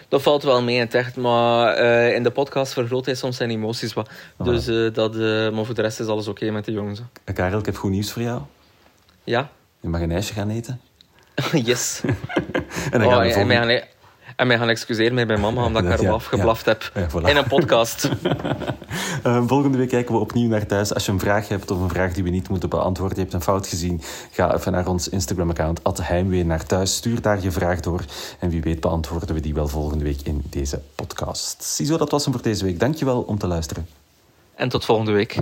Dat 0.09 0.23
valt 0.23 0.43
wel 0.43 0.63
mee 0.63 0.77
in 0.77 0.91
echt, 0.91 1.17
maar 1.17 1.81
uh, 1.81 2.15
in 2.15 2.23
de 2.23 2.31
podcast 2.31 2.73
vergroot 2.73 3.05
hij 3.05 3.15
soms 3.15 3.37
zijn 3.37 3.51
emoties 3.51 3.93
wat. 3.93 4.11
Oh, 4.37 4.47
Dus, 4.47 4.69
uh, 4.69 4.93
dat, 4.93 5.17
uh, 5.17 5.51
maar 5.51 5.65
voor 5.65 5.75
de 5.75 5.83
rest 5.83 6.01
is 6.01 6.07
alles 6.07 6.29
oké 6.29 6.43
okay 6.43 6.55
met 6.55 6.65
de 6.65 6.73
jongens. 6.73 7.01
Hè. 7.25 7.33
Karel, 7.33 7.59
ik 7.59 7.67
heb 7.67 7.77
goed 7.77 7.91
nieuws 7.91 8.13
voor 8.13 8.23
jou. 8.23 8.43
Ja? 9.25 9.51
Je 9.81 9.89
mag 9.89 10.01
een 10.01 10.13
ijsje 10.13 10.33
gaan 10.33 10.51
eten. 10.51 10.81
yes. 11.53 12.01
en 12.93 13.01
dan 13.01 13.11
gaan 13.11 13.23
we 13.23 13.33
volgende... 13.33 13.87
En 14.39 14.47
mij 14.47 14.59
gaan 14.59 14.69
excuseren 14.69 15.15
met 15.15 15.27
mijn 15.27 15.41
mama 15.41 15.65
omdat 15.65 15.83
ik 15.83 15.89
haar 15.89 16.03
ja, 16.03 16.11
afgeblaft 16.11 16.65
heb 16.65 16.93
in 17.25 17.37
een 17.37 17.47
podcast. 17.47 18.09
uh, 19.27 19.43
volgende 19.47 19.79
week 19.79 19.89
kijken 19.89 20.15
we 20.15 20.21
opnieuw 20.21 20.49
naar 20.49 20.67
thuis. 20.67 20.95
Als 20.95 21.07
je 21.07 21.13
een 21.13 21.19
vraag 21.19 21.49
hebt 21.49 21.71
of 21.71 21.81
een 21.81 21.89
vraag 21.89 22.13
die 22.13 22.23
we 22.23 22.31
niet 22.31 22.49
moeten 22.49 22.69
beantwoorden, 22.69 23.17
je 23.17 23.23
hebt 23.23 23.35
een 23.35 23.43
fout 23.43 23.67
gezien, 23.67 24.01
ga 24.31 24.55
even 24.55 24.73
naar 24.73 24.87
ons 24.87 25.09
Instagram-account 25.09 25.81
Heimwee 26.03 26.45
naar 26.45 26.67
thuis. 26.67 26.95
Stuur 26.95 27.21
daar 27.21 27.43
je 27.43 27.51
vraag 27.51 27.81
door 27.81 28.05
en 28.39 28.51
wie 28.51 28.63
weet 28.63 28.81
beantwoorden 28.81 29.35
we 29.35 29.41
die 29.41 29.55
wel 29.55 29.69
volgende 29.69 30.05
week 30.05 30.21
in 30.23 30.43
deze 30.51 30.81
podcast. 30.95 31.65
Ziezo, 31.65 31.97
dat 31.97 32.11
was 32.11 32.25
hem 32.25 32.33
voor 32.33 32.43
deze 32.43 32.65
week. 32.65 32.81
Dankjewel 32.81 33.21
om 33.21 33.39
te 33.39 33.47
luisteren. 33.47 33.87
En 34.55 34.69
tot 34.69 34.85
volgende 34.85 35.13
week. 35.13 35.37